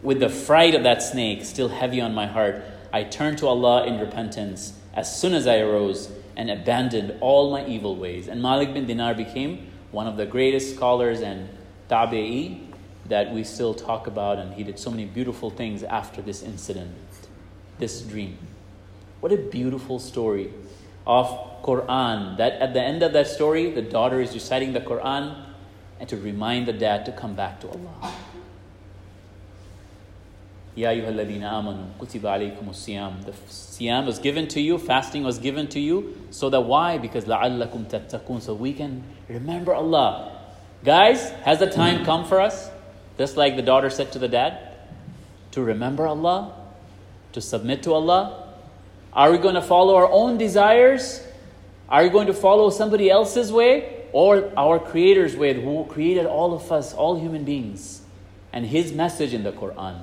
With 0.00 0.20
the 0.20 0.28
fright 0.28 0.74
of 0.74 0.84
that 0.84 1.02
snake 1.02 1.44
still 1.44 1.68
heavy 1.68 2.00
on 2.00 2.14
my 2.14 2.26
heart, 2.26 2.64
I 2.92 3.02
turned 3.02 3.38
to 3.38 3.48
Allah 3.48 3.84
in 3.84 3.98
repentance 3.98 4.72
as 4.94 5.20
soon 5.20 5.34
as 5.34 5.46
I 5.46 5.58
arose 5.58 6.10
and 6.36 6.50
abandoned 6.50 7.18
all 7.20 7.50
my 7.50 7.66
evil 7.66 7.96
ways. 7.96 8.28
And 8.28 8.40
Malik 8.40 8.72
bin 8.72 8.86
Dinar 8.86 9.14
became 9.14 9.66
one 9.90 10.06
of 10.06 10.16
the 10.16 10.24
greatest 10.24 10.74
scholars 10.74 11.20
and 11.20 11.48
tabi'i 11.88 12.60
that 13.06 13.32
we 13.32 13.42
still 13.42 13.74
talk 13.74 14.06
about, 14.06 14.38
and 14.38 14.54
he 14.54 14.62
did 14.62 14.78
so 14.78 14.90
many 14.90 15.04
beautiful 15.04 15.50
things 15.50 15.82
after 15.82 16.22
this 16.22 16.42
incident, 16.42 16.94
this 17.78 18.02
dream. 18.02 18.38
What 19.18 19.32
a 19.32 19.36
beautiful 19.36 19.98
story 19.98 20.52
of 21.10 21.62
Quran. 21.62 22.36
That 22.38 22.54
at 22.54 22.72
the 22.72 22.80
end 22.80 23.02
of 23.02 23.12
that 23.12 23.26
story, 23.26 23.70
the 23.70 23.82
daughter 23.82 24.20
is 24.20 24.32
reciting 24.32 24.72
the 24.72 24.80
Quran 24.80 25.46
and 25.98 26.08
to 26.08 26.16
remind 26.16 26.66
the 26.66 26.72
dad 26.72 27.04
to 27.06 27.12
come 27.12 27.34
back 27.34 27.60
to 27.60 27.68
Allah. 27.68 28.14
Ya 30.76 30.90
amanu 30.90 31.92
kutiba 31.98 32.38
siyam. 32.72 33.24
The 33.24 33.32
siyam 33.32 34.06
was 34.06 34.20
given 34.20 34.46
to 34.48 34.60
you, 34.60 34.78
fasting 34.78 35.24
was 35.24 35.38
given 35.38 35.66
to 35.68 35.80
you, 35.80 36.16
so 36.30 36.48
that 36.48 36.60
why? 36.60 36.96
Because 36.96 37.24
la'allakum 37.24 37.90
tattaqun, 37.90 38.40
so 38.40 38.54
we 38.54 38.72
can 38.72 39.02
remember 39.28 39.74
Allah. 39.74 40.38
Guys, 40.84 41.30
has 41.44 41.58
the 41.58 41.68
time 41.68 42.04
come 42.04 42.24
for 42.24 42.40
us? 42.40 42.70
Just 43.18 43.36
like 43.36 43.56
the 43.56 43.62
daughter 43.62 43.90
said 43.90 44.12
to 44.12 44.18
the 44.18 44.28
dad, 44.28 44.58
to 45.50 45.60
remember 45.60 46.06
Allah, 46.06 46.54
to 47.32 47.40
submit 47.40 47.82
to 47.82 47.92
Allah? 47.92 48.49
Are 49.12 49.32
we 49.32 49.38
going 49.38 49.56
to 49.56 49.62
follow 49.62 49.96
our 49.96 50.10
own 50.10 50.38
desires? 50.38 51.26
Are 51.88 52.02
we 52.04 52.10
going 52.10 52.28
to 52.28 52.34
follow 52.34 52.70
somebody 52.70 53.10
else's 53.10 53.52
way? 53.52 54.06
Or 54.12 54.52
our 54.56 54.78
Creator's 54.78 55.36
way, 55.36 55.54
who 55.54 55.84
created 55.86 56.26
all 56.26 56.54
of 56.54 56.70
us, 56.72 56.94
all 56.94 57.18
human 57.18 57.44
beings, 57.44 58.02
and 58.52 58.66
His 58.66 58.92
message 58.92 59.34
in 59.34 59.42
the 59.42 59.52
Quran? 59.52 60.02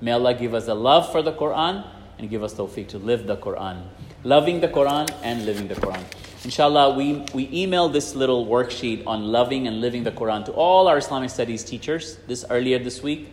May 0.00 0.12
Allah 0.12 0.34
give 0.34 0.54
us 0.54 0.68
a 0.68 0.74
love 0.74 1.10
for 1.10 1.22
the 1.22 1.32
Quran 1.32 1.86
and 2.18 2.30
give 2.30 2.42
us 2.42 2.54
tawfiq 2.54 2.88
to 2.88 2.98
live 2.98 3.26
the 3.26 3.36
Quran. 3.36 3.82
Loving 4.24 4.60
the 4.60 4.68
Quran 4.68 5.08
and 5.22 5.44
living 5.44 5.68
the 5.68 5.74
Quran. 5.74 6.02
Inshallah, 6.44 6.96
we, 6.96 7.24
we 7.34 7.48
emailed 7.48 7.92
this 7.92 8.14
little 8.14 8.46
worksheet 8.46 9.06
on 9.06 9.32
loving 9.32 9.66
and 9.66 9.80
living 9.80 10.04
the 10.04 10.12
Quran 10.12 10.44
to 10.46 10.52
all 10.52 10.86
our 10.86 10.98
Islamic 10.98 11.30
studies 11.30 11.64
teachers 11.64 12.18
this 12.26 12.44
earlier 12.50 12.78
this 12.78 13.02
week. 13.02 13.32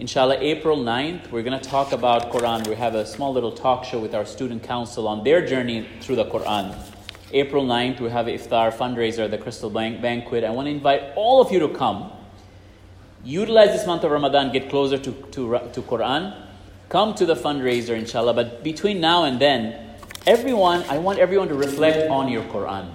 Inshallah, 0.00 0.38
April 0.40 0.78
9th, 0.78 1.30
we're 1.30 1.42
going 1.42 1.60
to 1.60 1.68
talk 1.68 1.92
about 1.92 2.32
Quran. 2.32 2.66
We 2.66 2.74
have 2.74 2.94
a 2.94 3.04
small 3.04 3.34
little 3.34 3.52
talk 3.52 3.84
show 3.84 3.98
with 3.98 4.14
our 4.14 4.24
student 4.24 4.62
council 4.62 5.06
on 5.06 5.24
their 5.24 5.44
journey 5.44 5.86
through 6.00 6.16
the 6.16 6.24
Quran. 6.24 6.74
April 7.34 7.66
9th, 7.66 8.00
we 8.00 8.08
have 8.08 8.24
iftar 8.24 8.72
fundraiser, 8.72 9.30
the 9.30 9.36
Crystal 9.36 9.68
Bank 9.68 10.00
Banquet. 10.00 10.42
I 10.42 10.52
want 10.52 10.68
to 10.68 10.70
invite 10.70 11.12
all 11.16 11.42
of 11.42 11.52
you 11.52 11.58
to 11.58 11.68
come 11.68 12.10
utilize 13.22 13.72
this 13.76 13.86
month 13.86 14.02
of 14.02 14.10
Ramadan, 14.10 14.50
get 14.50 14.70
closer 14.70 14.96
to, 14.96 15.12
to, 15.12 15.70
to 15.74 15.82
Quran, 15.82 16.34
come 16.88 17.14
to 17.16 17.26
the 17.26 17.36
fundraiser, 17.36 17.90
inshallah. 17.90 18.32
But 18.32 18.64
between 18.64 19.02
now 19.02 19.24
and 19.24 19.38
then, 19.38 19.96
everyone, 20.26 20.82
I 20.84 20.96
want 20.96 21.18
everyone 21.18 21.48
to 21.48 21.54
reflect 21.54 22.08
on 22.08 22.30
your 22.30 22.44
Quran. 22.44 22.90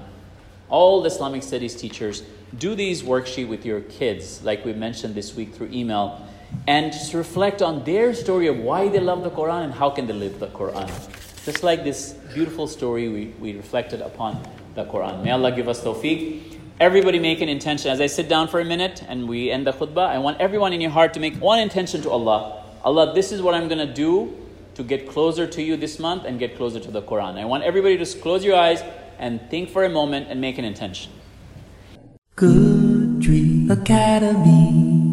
All 0.70 1.06
Islamic 1.06 1.44
studies 1.44 1.76
teachers, 1.76 2.24
do 2.58 2.74
these 2.74 3.04
worksheet 3.04 3.48
with 3.48 3.64
your 3.64 3.82
kids, 3.82 4.44
like 4.44 4.66
we 4.66 4.74
mentioned 4.74 5.14
this 5.14 5.36
week 5.36 5.54
through 5.54 5.70
email, 5.72 6.28
and 6.68 6.92
just 6.92 7.14
reflect 7.14 7.62
on 7.62 7.84
their 7.84 8.14
story 8.14 8.48
of 8.48 8.58
why 8.58 8.88
they 8.88 9.00
love 9.00 9.24
the 9.24 9.30
Quran 9.30 9.66
and 9.66 9.74
how 9.74 9.90
can 9.90 10.08
they 10.08 10.14
live 10.14 10.40
the 10.40 10.48
Quran. 10.48 10.90
Just 11.46 11.64
like 11.64 11.84
this 11.84 12.14
beautiful 12.34 12.68
story 12.68 13.08
we, 13.10 13.26
we 13.40 13.54
reflected 13.54 14.02
upon 14.02 14.42
the 14.74 14.86
Quran. 14.86 15.24
May 15.24 15.32
Allah 15.32 15.52
give 15.52 15.68
us 15.68 15.84
tawfiq. 15.84 16.58
Everybody 16.80 17.20
make 17.20 17.40
an 17.42 17.50
intention. 17.50 17.92
As 17.92 18.02
I 18.02 18.08
sit 18.08 18.28
down 18.28 18.48
for 18.48 18.60
a 18.60 18.66
minute 18.66 19.04
and 19.08 19.30
we 19.30 19.52
end 19.52 19.66
the 19.66 19.72
khutbah, 19.72 20.08
I 20.08 20.18
want 20.18 20.42
everyone 20.42 20.74
in 20.74 20.82
your 20.82 20.92
heart 20.92 21.14
to 21.14 21.20
make 21.20 21.36
one 21.38 21.60
intention 21.60 22.02
to 22.02 22.10
Allah. 22.10 22.64
Allah, 22.84 23.14
this 23.14 23.32
is 23.32 23.42
what 23.42 23.54
I'm 23.54 23.68
going 23.68 23.86
to 23.88 23.94
do 23.94 24.36
to 24.76 24.84
get 24.84 25.08
closer 25.08 25.48
to 25.48 25.62
you 25.62 25.78
this 25.78 26.00
month 26.00 26.26
and 26.26 26.38
get 26.38 26.58
closer 26.58 26.80
to 26.80 26.92
the 26.92 27.02
Quran. 27.02 27.38
I 27.40 27.46
want 27.46 27.64
everybody 27.64 27.98
to 27.98 28.06
close 28.20 28.44
your 28.44 28.58
eyes 28.58 28.84
and 29.18 29.40
think 29.50 29.70
for 29.70 29.86
a 29.86 29.90
moment 29.90 30.28
and 30.30 30.42
make 30.42 30.58
an 30.58 30.66
intention. 30.66 31.12
Good 32.36 33.22
Tree 33.22 33.68
Academy. 33.70 35.05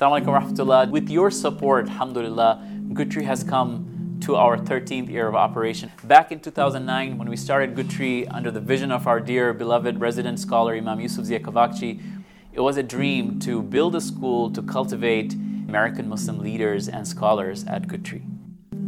Assalamu 0.00 0.24
alaikum 0.24 0.40
rahmatullah. 0.40 0.90
With 0.90 1.10
your 1.10 1.30
support, 1.30 1.86
alhamdulillah, 1.86 2.64
Tree 3.10 3.24
has 3.24 3.44
come 3.44 4.16
to 4.22 4.34
our 4.34 4.56
13th 4.56 5.10
year 5.10 5.28
of 5.28 5.34
operation. 5.34 5.92
Back 6.04 6.32
in 6.32 6.40
2009, 6.40 7.18
when 7.18 7.28
we 7.28 7.36
started 7.36 7.76
Tree 7.90 8.26
under 8.28 8.50
the 8.50 8.60
vision 8.60 8.92
of 8.92 9.06
our 9.06 9.20
dear 9.20 9.52
beloved 9.52 10.00
resident 10.00 10.40
scholar 10.40 10.74
Imam 10.74 11.00
Yusuf 11.00 11.26
Zia 11.26 11.38
Kavakci, 11.38 12.00
it 12.54 12.60
was 12.60 12.78
a 12.78 12.82
dream 12.82 13.38
to 13.40 13.60
build 13.60 13.94
a 13.94 14.00
school 14.00 14.50
to 14.52 14.62
cultivate 14.62 15.34
American 15.34 16.08
Muslim 16.08 16.38
leaders 16.38 16.88
and 16.88 17.06
scholars 17.06 17.66
at 17.66 17.86
Tree. 18.02 18.22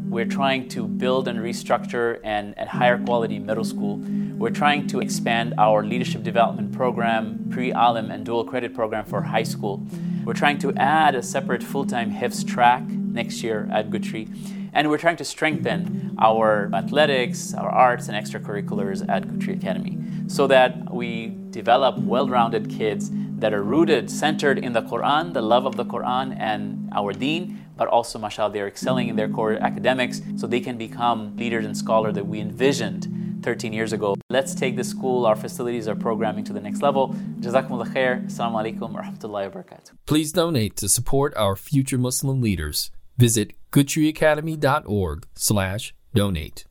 We're 0.08 0.24
trying 0.24 0.68
to 0.70 0.86
build 0.88 1.28
and 1.28 1.40
restructure 1.40 2.20
and 2.24 2.54
a 2.56 2.64
higher 2.66 2.96
quality 2.96 3.38
middle 3.38 3.64
school. 3.64 3.98
We're 4.38 4.56
trying 4.62 4.86
to 4.86 5.00
expand 5.00 5.52
our 5.58 5.84
leadership 5.84 6.22
development 6.22 6.72
program, 6.72 7.50
pre 7.50 7.70
alim 7.70 8.10
and 8.10 8.24
dual 8.24 8.46
credit 8.46 8.72
program 8.72 9.04
for 9.04 9.20
high 9.20 9.42
school. 9.42 9.86
We're 10.24 10.34
trying 10.34 10.58
to 10.58 10.72
add 10.74 11.16
a 11.16 11.22
separate 11.22 11.64
full 11.64 11.84
time 11.84 12.12
Hifz 12.12 12.46
track 12.46 12.84
next 12.84 13.42
year 13.42 13.68
at 13.72 13.90
Tree. 14.02 14.28
And 14.72 14.88
we're 14.88 14.98
trying 14.98 15.16
to 15.16 15.24
strengthen 15.24 16.16
our 16.18 16.70
athletics, 16.72 17.52
our 17.54 17.68
arts, 17.68 18.08
and 18.08 18.16
extracurriculars 18.16 19.06
at 19.08 19.40
Tree 19.40 19.54
Academy 19.54 19.98
so 20.28 20.46
that 20.46 20.94
we 20.94 21.36
develop 21.50 21.98
well 21.98 22.28
rounded 22.28 22.70
kids 22.70 23.10
that 23.40 23.52
are 23.52 23.62
rooted, 23.62 24.08
centered 24.08 24.58
in 24.58 24.72
the 24.72 24.82
Quran, 24.82 25.34
the 25.34 25.42
love 25.42 25.66
of 25.66 25.76
the 25.76 25.84
Quran, 25.84 26.36
and 26.38 26.88
our 26.94 27.12
deen, 27.12 27.66
but 27.76 27.88
also, 27.88 28.18
mashallah, 28.18 28.52
they're 28.52 28.68
excelling 28.68 29.08
in 29.08 29.16
their 29.16 29.28
core 29.28 29.54
academics 29.54 30.22
so 30.36 30.46
they 30.46 30.60
can 30.60 30.78
become 30.78 31.36
leaders 31.36 31.64
and 31.64 31.76
scholars 31.76 32.14
that 32.14 32.26
we 32.26 32.38
envisioned 32.38 33.08
13 33.42 33.72
years 33.72 33.92
ago. 33.92 34.14
Let's 34.30 34.54
take 34.54 34.76
the 34.76 34.84
school, 34.84 35.26
our 35.26 35.36
facilities, 35.36 35.88
our 35.88 35.94
programming 35.94 36.44
to 36.44 36.52
the 36.52 36.60
next 36.60 36.82
level. 36.82 37.14
Jazakumullah 37.40 37.92
khair. 37.92 38.24
Assalamu 38.26 38.78
alaikum 38.78 38.92
wa 38.92 39.02
rahmatullahi 39.02 39.54
wa 39.54 39.62
barakatuh. 39.62 39.90
Please 40.06 40.32
donate 40.32 40.76
to 40.76 40.88
support 40.88 41.34
our 41.36 41.56
future 41.56 41.98
Muslim 41.98 42.40
leaders. 42.40 42.90
Visit 43.18 43.52
goodtreeacademy.org 43.70 45.26
slash 45.34 45.94
donate. 46.14 46.64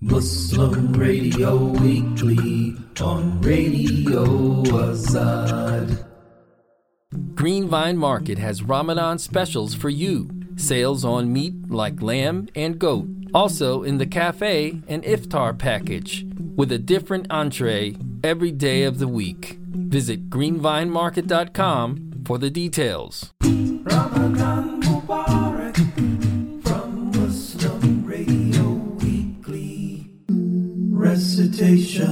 Muslim 0.00 0.92
Radio 0.92 1.56
Weekly 1.56 2.74
on 3.00 3.40
Radio 3.40 4.62
Azad. 4.64 6.04
Greenvine 7.34 7.96
Market 7.96 8.38
has 8.38 8.62
Ramadan 8.62 9.18
specials 9.18 9.74
for 9.74 9.88
you. 9.88 10.28
Sales 10.56 11.04
on 11.04 11.32
meat 11.32 11.70
like 11.70 12.02
lamb 12.02 12.48
and 12.54 12.78
goat. 12.78 13.08
Also 13.34 13.82
in 13.82 13.98
the 13.98 14.06
cafe 14.06 14.80
and 14.88 15.02
iftar 15.02 15.56
package 15.58 16.26
with 16.56 16.72
a 16.72 16.78
different 16.78 17.26
entree 17.30 17.96
every 18.24 18.50
day 18.50 18.84
of 18.84 18.98
the 18.98 19.08
week. 19.08 19.58
Visit 19.70 20.30
greenvinemarket.com 20.30 22.22
for 22.26 22.38
the 22.38 22.50
details. 22.50 23.32
Ramadan 23.42 24.82
Mubarak 24.82 25.76
from 26.66 27.10
Muslim 27.12 28.04
Radio 28.04 28.70
Weekly. 29.00 30.10
Recitations 30.90 32.06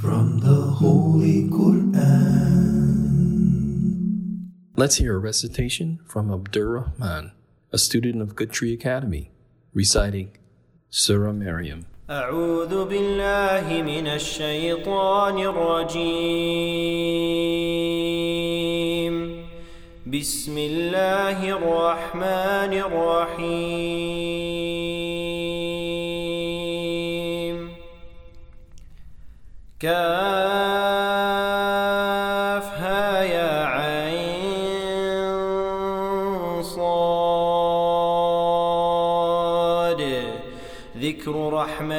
from 0.00 0.38
the 0.40 0.54
Holy 0.54 1.48
Quran. 1.48 1.96
Let's 4.76 4.96
hear 4.96 5.14
a 5.16 5.18
recitation 5.18 6.00
from 6.04 6.30
Abdurrahman, 6.32 7.32
a 7.75 7.77
student 7.77 8.21
of 8.21 8.35
Good 8.35 8.51
Tree 8.51 8.73
Academy, 8.73 9.31
reciting 9.73 10.31
Surah 10.89 11.33
Maryam. 11.33 11.85
أعوذ 12.09 12.85
بالله 12.91 13.81
من 13.87 14.07
الشيطان 14.07 15.37
الرجيم 15.39 16.71
بسم 20.07 20.57
الله 20.57 21.39
الرحمن 21.57 22.73
الرحيم 22.73 24.11
كافها 29.79 30.24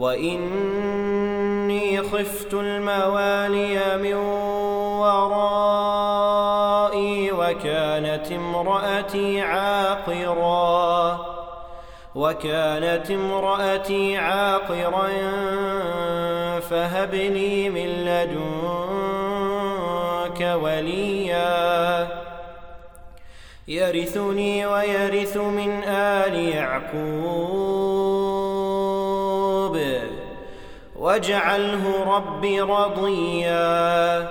وإني 0.00 1.98
خفت 2.02 2.54
الموالي 2.54 3.96
من 3.96 4.14
ورائي 5.00 6.12
وكانت 7.32 8.32
امرأتي 8.32 9.40
عاقرا 9.40 11.20
وكانت 12.14 13.10
امرأتي 13.10 14.16
عاقرا 14.16 15.08
فهب 16.60 17.14
لي 17.14 17.70
من 17.70 17.86
لدنك 17.86 18.40
وليا 20.62 22.08
يرثني 23.68 24.66
ويرث 24.66 25.36
من 25.36 25.82
آل 25.84 26.34
يعقوب 26.34 27.99
واجعله 31.00 32.16
رب 32.16 32.44
رضيا. 32.44 34.28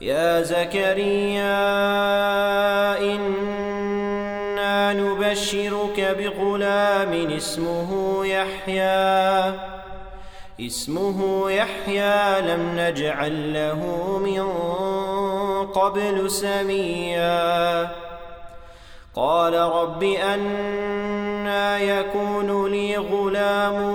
يا 0.00 0.42
زكريا 0.42 1.58
إنا 2.98 4.92
نبشرك 4.92 6.16
بغلام 6.18 7.28
اسمه 7.36 8.20
يحيى. 8.26 9.54
اسمه 10.60 11.50
يحيى 11.50 12.40
لم 12.40 12.76
نجعل 12.76 13.54
له 13.54 13.80
من 14.18 14.42
قبل 15.66 16.30
سميا. 16.30 17.88
قال 19.14 19.54
رب 19.54 20.02
أنا 20.02 21.78
يكون 21.78 22.70
لي 22.70 22.96
غلام 22.96 23.94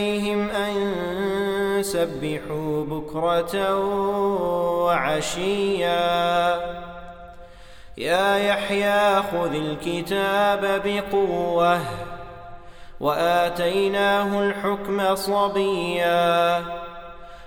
سبحوا 1.91 2.85
بكرة 2.85 3.55
وعشيا. 4.85 6.01
يا 7.97 8.37
يحيى 8.37 9.21
خذ 9.31 9.53
الكتاب 9.55 10.81
بقوة 10.85 11.79
وآتيناه 12.99 14.43
الحكم 14.43 15.15
صبيا. 15.15 16.63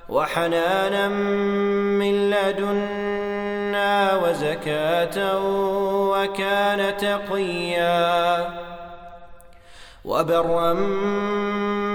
وحنانا 0.09 1.09
من 1.09 2.31
لدنا 2.31 4.17
وزكاة 4.17 5.39
وكان 6.11 6.97
تقيا. 6.97 8.49
وبرا 10.05 10.73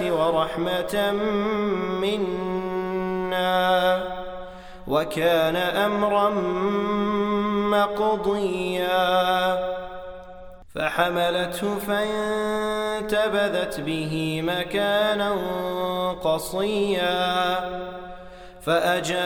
ورحمة 0.00 1.12
منا 2.00 4.02
وكان 4.88 5.56
أمرا 5.56 6.30
مقضيا 7.70 9.58
فحملته 10.74 11.78
فانتبذت 11.88 13.80
به 13.80 14.42
مكانا 14.44 15.32
قصيا 16.22 17.60
فأجاءها 18.62 19.20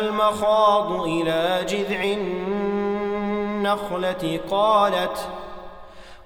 المخاض 0.00 0.92
إلى 0.92 1.64
جذع 1.68 2.02
النخلة 3.58 4.40
قالت 4.50 5.28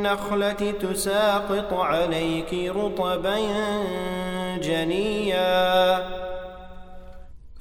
النخلة 0.00 0.72
تساقط 0.80 1.72
عليك 1.72 2.72
رطبا 2.76 3.38
جنيا. 4.62 5.98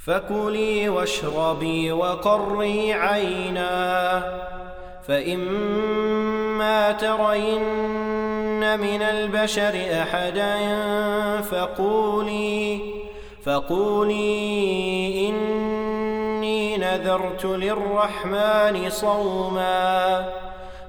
فكلي 0.06 0.90
واشربي 0.90 1.92
وقري 1.92 2.94
عينا. 2.94 4.24
فإما 5.08 6.92
ترين 6.92 8.80
من 8.80 9.02
البشر 9.02 10.02
أحدا 10.02 10.58
فقولي 11.42 12.82
فقولي 13.44 15.30
إني 15.30 16.78
نذرت 16.78 17.46
للرحمن 17.46 18.90
صوما. 18.90 20.49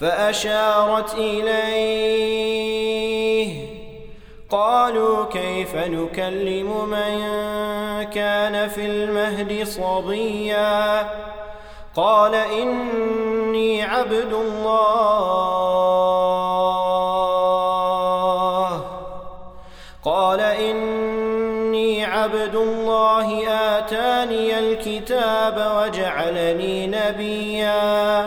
فأشارت 0.00 1.14
إليه. 1.14 2.66
قالوا 4.50 5.26
كيف 5.26 5.74
نكلم 5.74 6.84
من 6.88 7.18
كان 8.04 8.68
في 8.68 8.86
المهد 8.86 9.64
صبيا؟ 9.66 11.06
قال 11.96 12.34
إني 12.34 13.82
عبد 13.82 14.32
الله. 14.32 14.76
قال 20.04 20.40
إني 20.40 22.04
عبد 22.04 22.54
الله 22.54 23.48
آتاني 23.48 24.58
الكتاب 24.58 25.72
وجعلني 25.76 26.86
نبيا. 26.86 28.26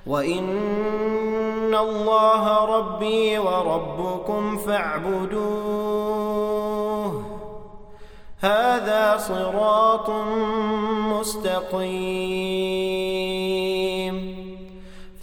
وإن 0.07 1.75
الله 1.75 2.65
ربي 2.65 3.39
وربكم 3.39 4.57
فاعبدوه. 4.57 5.93
هذا 8.39 9.17
صراط 9.17 10.09
مستقيم. 11.19 13.12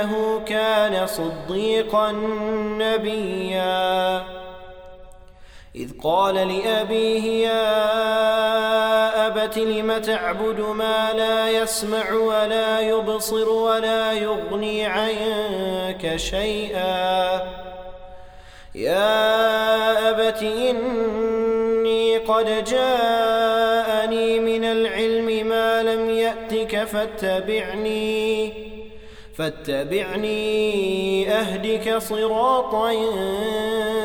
إنه 0.00 0.40
كان 0.46 1.06
صديقا 1.06 2.12
نبيا. 2.78 4.24
إذ 5.76 5.90
قال 6.02 6.34
لأبيه 6.34 7.48
يا 7.48 9.26
أبت 9.26 9.58
لم 9.58 9.98
تعبد 9.98 10.60
ما 10.60 11.12
لا 11.12 11.50
يسمع 11.50 12.12
ولا 12.12 12.80
يبصر 12.80 13.48
ولا 13.48 14.12
يغني 14.12 14.86
عنك 14.86 16.16
شيئا. 16.16 17.40
يا 18.74 20.10
أبت 20.10 20.42
إني 20.42 22.18
قد 22.18 22.64
جاءني 22.64 24.40
من 24.40 24.64
العلم 24.64 25.46
ما 25.48 25.82
لم 25.82 26.10
يأتك 26.10 26.84
فاتبعني. 26.84 28.67
فاتبعني 29.38 31.32
أهدك 31.32 31.98
صراطا 31.98 32.92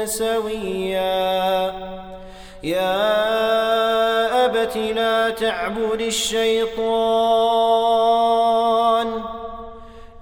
سويا. 0.06 1.74
يا 2.64 4.46
أبت 4.46 4.78
لا 4.78 5.30
تعبد 5.30 6.02
الشيطان. 6.02 6.84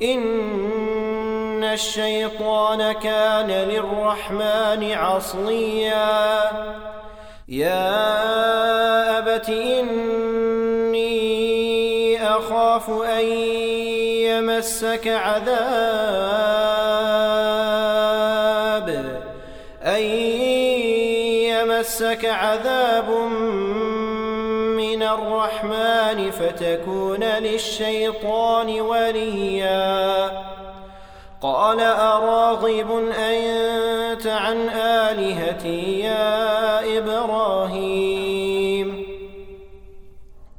إن 0.02 1.64
الشيطان 1.64 2.92
كان 2.92 3.48
للرحمن 3.48 4.92
عصيا. 4.92 6.52
يا 7.50 9.18
أبت 9.18 9.50
إني 9.50 11.12
أخاف 12.24 12.90
أن 12.90 13.26
يمسك 14.32 15.08
عذاب 15.08 15.62
أن 19.84 20.02
يمسك 21.52 22.26
عذاب 22.26 23.10
من 24.82 25.04
الرحمن 25.04 26.32
فتكون 26.32 27.24
للشيطان 27.24 28.82
وليا. 28.82 30.32
قال 31.42 31.80
أراغب 31.80 33.12
أنت 33.18 34.28
عن 34.28 34.70
آلهتي 34.70 36.00
يا 36.00 36.98
إبراهيم؟ 36.98 38.31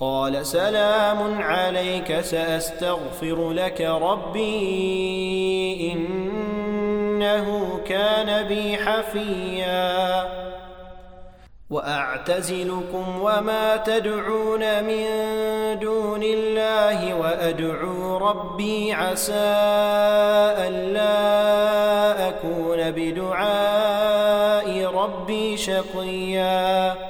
قال 0.00 0.46
سلام 0.46 1.42
عليك 1.42 2.20
سأستغفر 2.20 3.52
لك 3.52 3.80
ربي 3.80 4.72
إنه 5.92 7.78
كان 7.86 8.48
بي 8.48 8.76
حفيا. 8.76 10.24
وأعتزلكم 11.70 13.20
وما 13.20 13.76
تدعون 13.76 14.84
من 14.84 15.04
دون 15.78 16.22
الله 16.22 17.14
وأدعو 17.14 18.16
ربي 18.16 18.92
عسى 18.92 19.34
ألا 20.68 22.28
أكون 22.28 22.90
بدعاء 22.90 24.84
ربي 24.94 25.56
شقيا. 25.56 27.09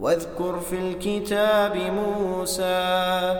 واذكر 0.00 0.60
في 0.60 0.76
الكتاب 0.76 1.76
موسى 1.76 3.34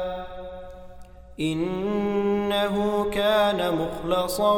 إنه 1.41 3.07
كان 3.13 3.75
مخلصا 3.75 4.55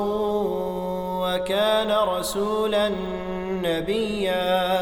وكان 1.23 1.93
رسولا 2.09 2.91
نبيا. 3.63 4.81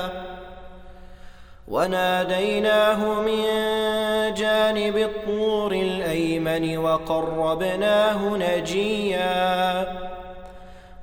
وناديناه 1.68 3.20
من 3.20 3.44
جانب 4.34 4.96
الطور 4.96 5.72
الأيمن 5.72 6.78
وقربناه 6.78 8.36
نجيا. 8.36 10.09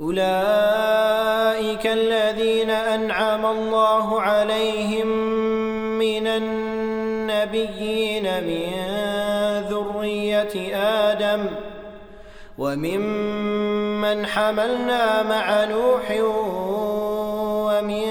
أولئك 0.00 1.86
الذين 1.86 2.70
أنعم 2.70 3.46
الله 3.46 4.20
عليهم 4.20 5.06
من 5.98 6.26
النبيين 6.26 8.22
من 8.22 8.72
ذرية 9.70 10.76
آدم 10.76 11.46
وممن 12.58 14.26
حملنا 14.26 15.22
مع 15.22 15.64
نوح 15.64 16.10
ومن 17.66 18.06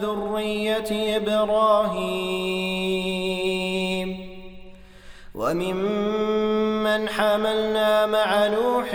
ذرية 0.00 1.16
إبراهيم 1.16 2.84
وممن 5.34 7.08
حملنا 7.08 8.06
مع 8.06 8.46
نوح 8.46 8.94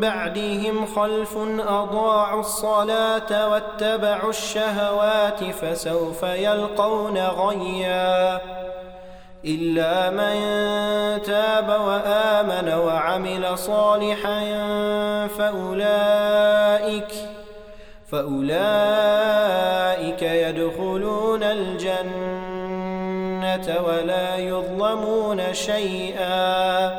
بعدهم 0.00 0.86
خلف 0.86 1.36
أضاعوا 1.58 2.40
الصلاة 2.40 3.48
واتبعوا 3.48 4.30
الشهوات 4.30 5.44
فسوف 5.44 6.22
يلقون 6.22 7.18
غيا 7.18 8.40
إلا 9.44 10.10
من 10.10 10.34
تاب 11.22 11.68
وآمن 11.68 12.72
وعمل 12.74 13.58
صالحا 13.58 14.40
فأولئك 15.38 17.12
فأولئك 18.12 19.12
يدخلون 20.22 21.42
الجنة 21.42 22.74
ولا 23.86 24.36
يظلمون 24.36 25.54
شيئا 25.54 26.98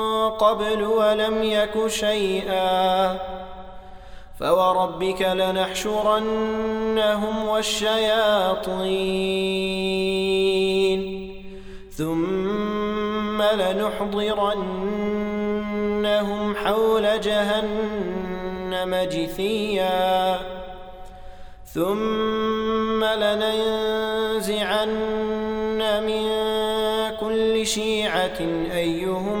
قبل 0.41 0.83
ولم 0.83 1.43
يك 1.43 1.87
شيئا. 1.87 3.17
فوربك 4.39 5.21
لنحشرنهم 5.21 6.27
والشياطين 7.47 8.91
ثم 11.97 13.41
لنحضرنهم 13.41 14.55
حول 16.55 17.21
جهنم 17.21 18.95
جثيا. 19.11 20.39
ثم 21.73 23.03
لننزعن 23.03 24.89
من 26.07 26.23
كل 27.19 27.67
شيعة 27.67 28.39
أيهم 28.73 29.40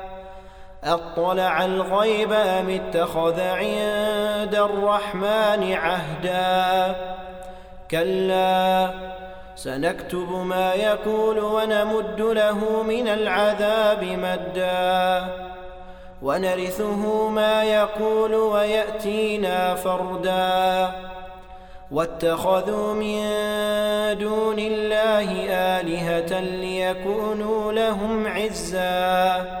أطلع 0.83 1.65
الغيب 1.65 2.33
أم 2.33 2.69
اتخذ 2.69 3.39
عند 3.39 4.55
الرحمن 4.55 5.73
عهدا؟ 5.73 6.95
كلا 7.91 8.89
سنكتب 9.55 10.31
ما 10.45 10.73
يقول 10.73 11.39
ونمد 11.39 12.21
له 12.21 12.83
من 12.83 13.07
العذاب 13.07 14.03
مدا. 14.03 15.25
ونرثه 16.21 17.29
ما 17.29 17.63
يقول 17.63 18.33
ويأتينا 18.35 19.75
فردا. 19.75 20.91
واتخذوا 21.91 22.93
من 22.93 23.21
دون 24.17 24.59
الله 24.59 25.45
آلهة 25.49 26.39
ليكونوا 26.39 27.73
لهم 27.73 28.27
عزا. 28.27 29.60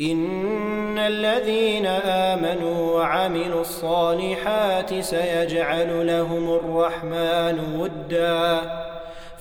إن 0.00 0.98
الذين 0.98 1.86
آمنوا 1.86 2.94
وعملوا 2.94 3.60
الصالحات 3.60 4.94
سيجعل 4.94 6.06
لهم 6.06 6.54
الرحمن 6.54 7.58
ودا. 7.78 8.60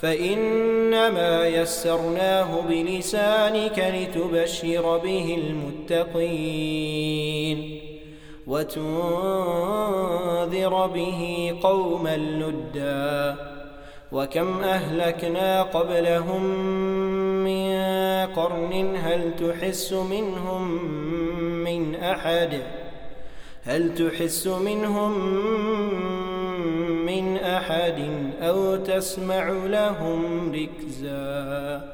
فإنما 0.01 1.47
يسرناه 1.47 2.61
بلسانك 2.69 3.93
لتبشر 3.95 4.97
به 4.97 5.37
المتقين. 5.89 7.79
وتنذر 8.47 8.87
به 10.87 11.53
قوما 11.63 12.17
لدا. 12.17 13.35
وكم 14.11 14.63
أهلكنا 14.63 15.63
قبلهم 15.63 16.43
من 17.43 17.71
قرن 18.35 18.95
هل 18.95 19.35
تحس 19.35 19.93
منهم 19.93 20.63
من 21.63 21.95
أحد 21.95 22.61
هل 23.63 23.95
تحس 23.95 24.47
منهم 24.47 25.11
من 27.05 27.37
أحد 27.37 27.99
أو 28.41 28.75
تسمع 28.75 29.49
لهم 29.49 30.51
ركزا 30.51 31.93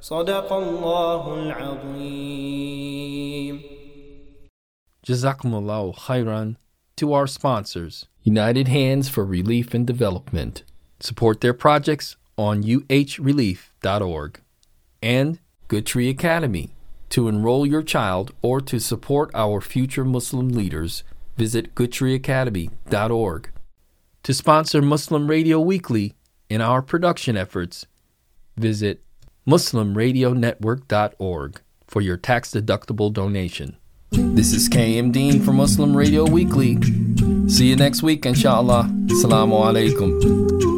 صدق 0.00 0.52
الله 0.52 1.34
العظيم 1.34 2.80
Jazakumullahu 5.06 5.96
khairan 5.96 6.56
to 6.96 7.14
our 7.14 7.26
sponsors, 7.26 8.06
United 8.22 8.68
Hands 8.68 9.08
for 9.08 9.24
Relief 9.24 9.72
and 9.72 9.86
Development. 9.86 10.62
Support 11.00 11.40
their 11.40 11.54
projects 11.54 12.16
on 12.36 12.62
uhrelief.org. 12.62 14.40
And 15.02 15.38
Good 15.68 15.94
Academy. 15.96 16.70
To 17.10 17.28
enroll 17.28 17.66
your 17.66 17.82
child 17.82 18.32
or 18.42 18.62
to 18.62 18.78
support 18.78 19.30
our 19.34 19.60
future 19.60 20.04
Muslim 20.04 20.48
leaders, 20.48 21.04
visit 21.36 21.74
goodtreeacademy.org. 21.74 23.50
To 24.22 24.34
sponsor 24.34 24.82
Muslim 24.82 25.28
Radio 25.28 25.60
Weekly 25.60 26.14
in 26.48 26.60
our 26.60 26.82
production 26.82 27.36
efforts, 27.36 27.86
visit 28.56 29.02
muslimradionetwork.org 29.48 31.60
for 31.86 32.00
your 32.00 32.16
tax 32.16 32.50
deductible 32.52 33.12
donation. 33.12 33.76
This 34.12 34.52
is 34.52 34.68
KM 34.68 35.12
Dean 35.12 35.40
for 35.40 35.52
Muslim 35.52 35.96
Radio 35.96 36.24
Weekly. 36.24 36.78
See 37.48 37.68
you 37.68 37.76
next 37.76 38.02
week, 38.02 38.26
inshallah. 38.26 38.90
Assalamu 39.06 39.64
alaikum. 39.64 40.69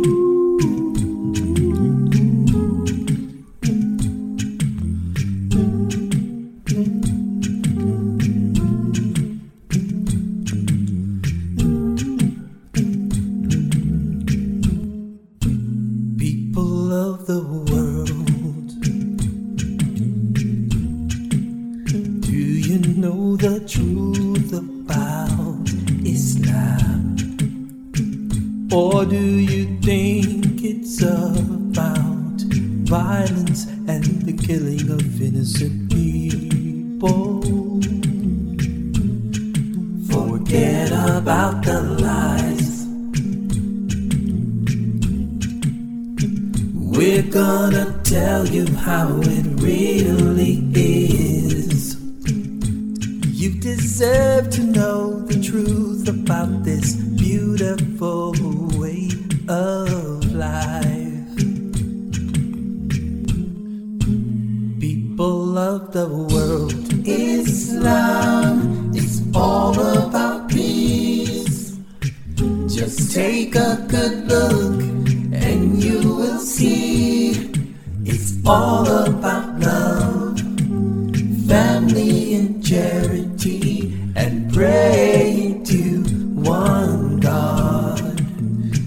family 81.52 82.34
and 82.36 82.64
charity 82.64 83.92
and 84.16 84.50
praying 84.54 85.62
to 85.62 86.02
one 86.32 87.20
God. 87.20 87.98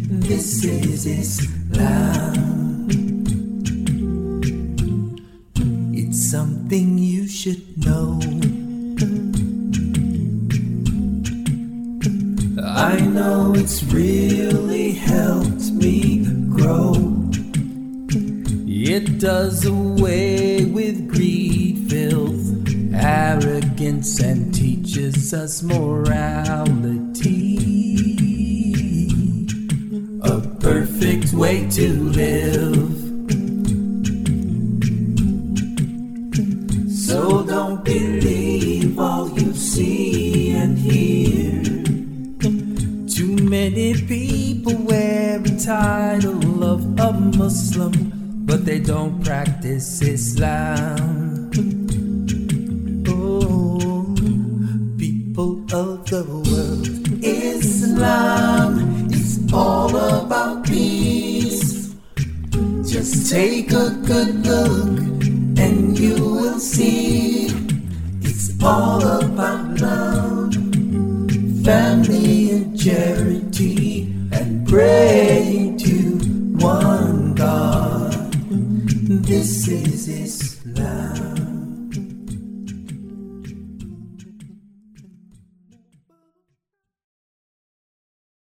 This 0.09 0.65
is 0.65 1.03
His 1.03 1.54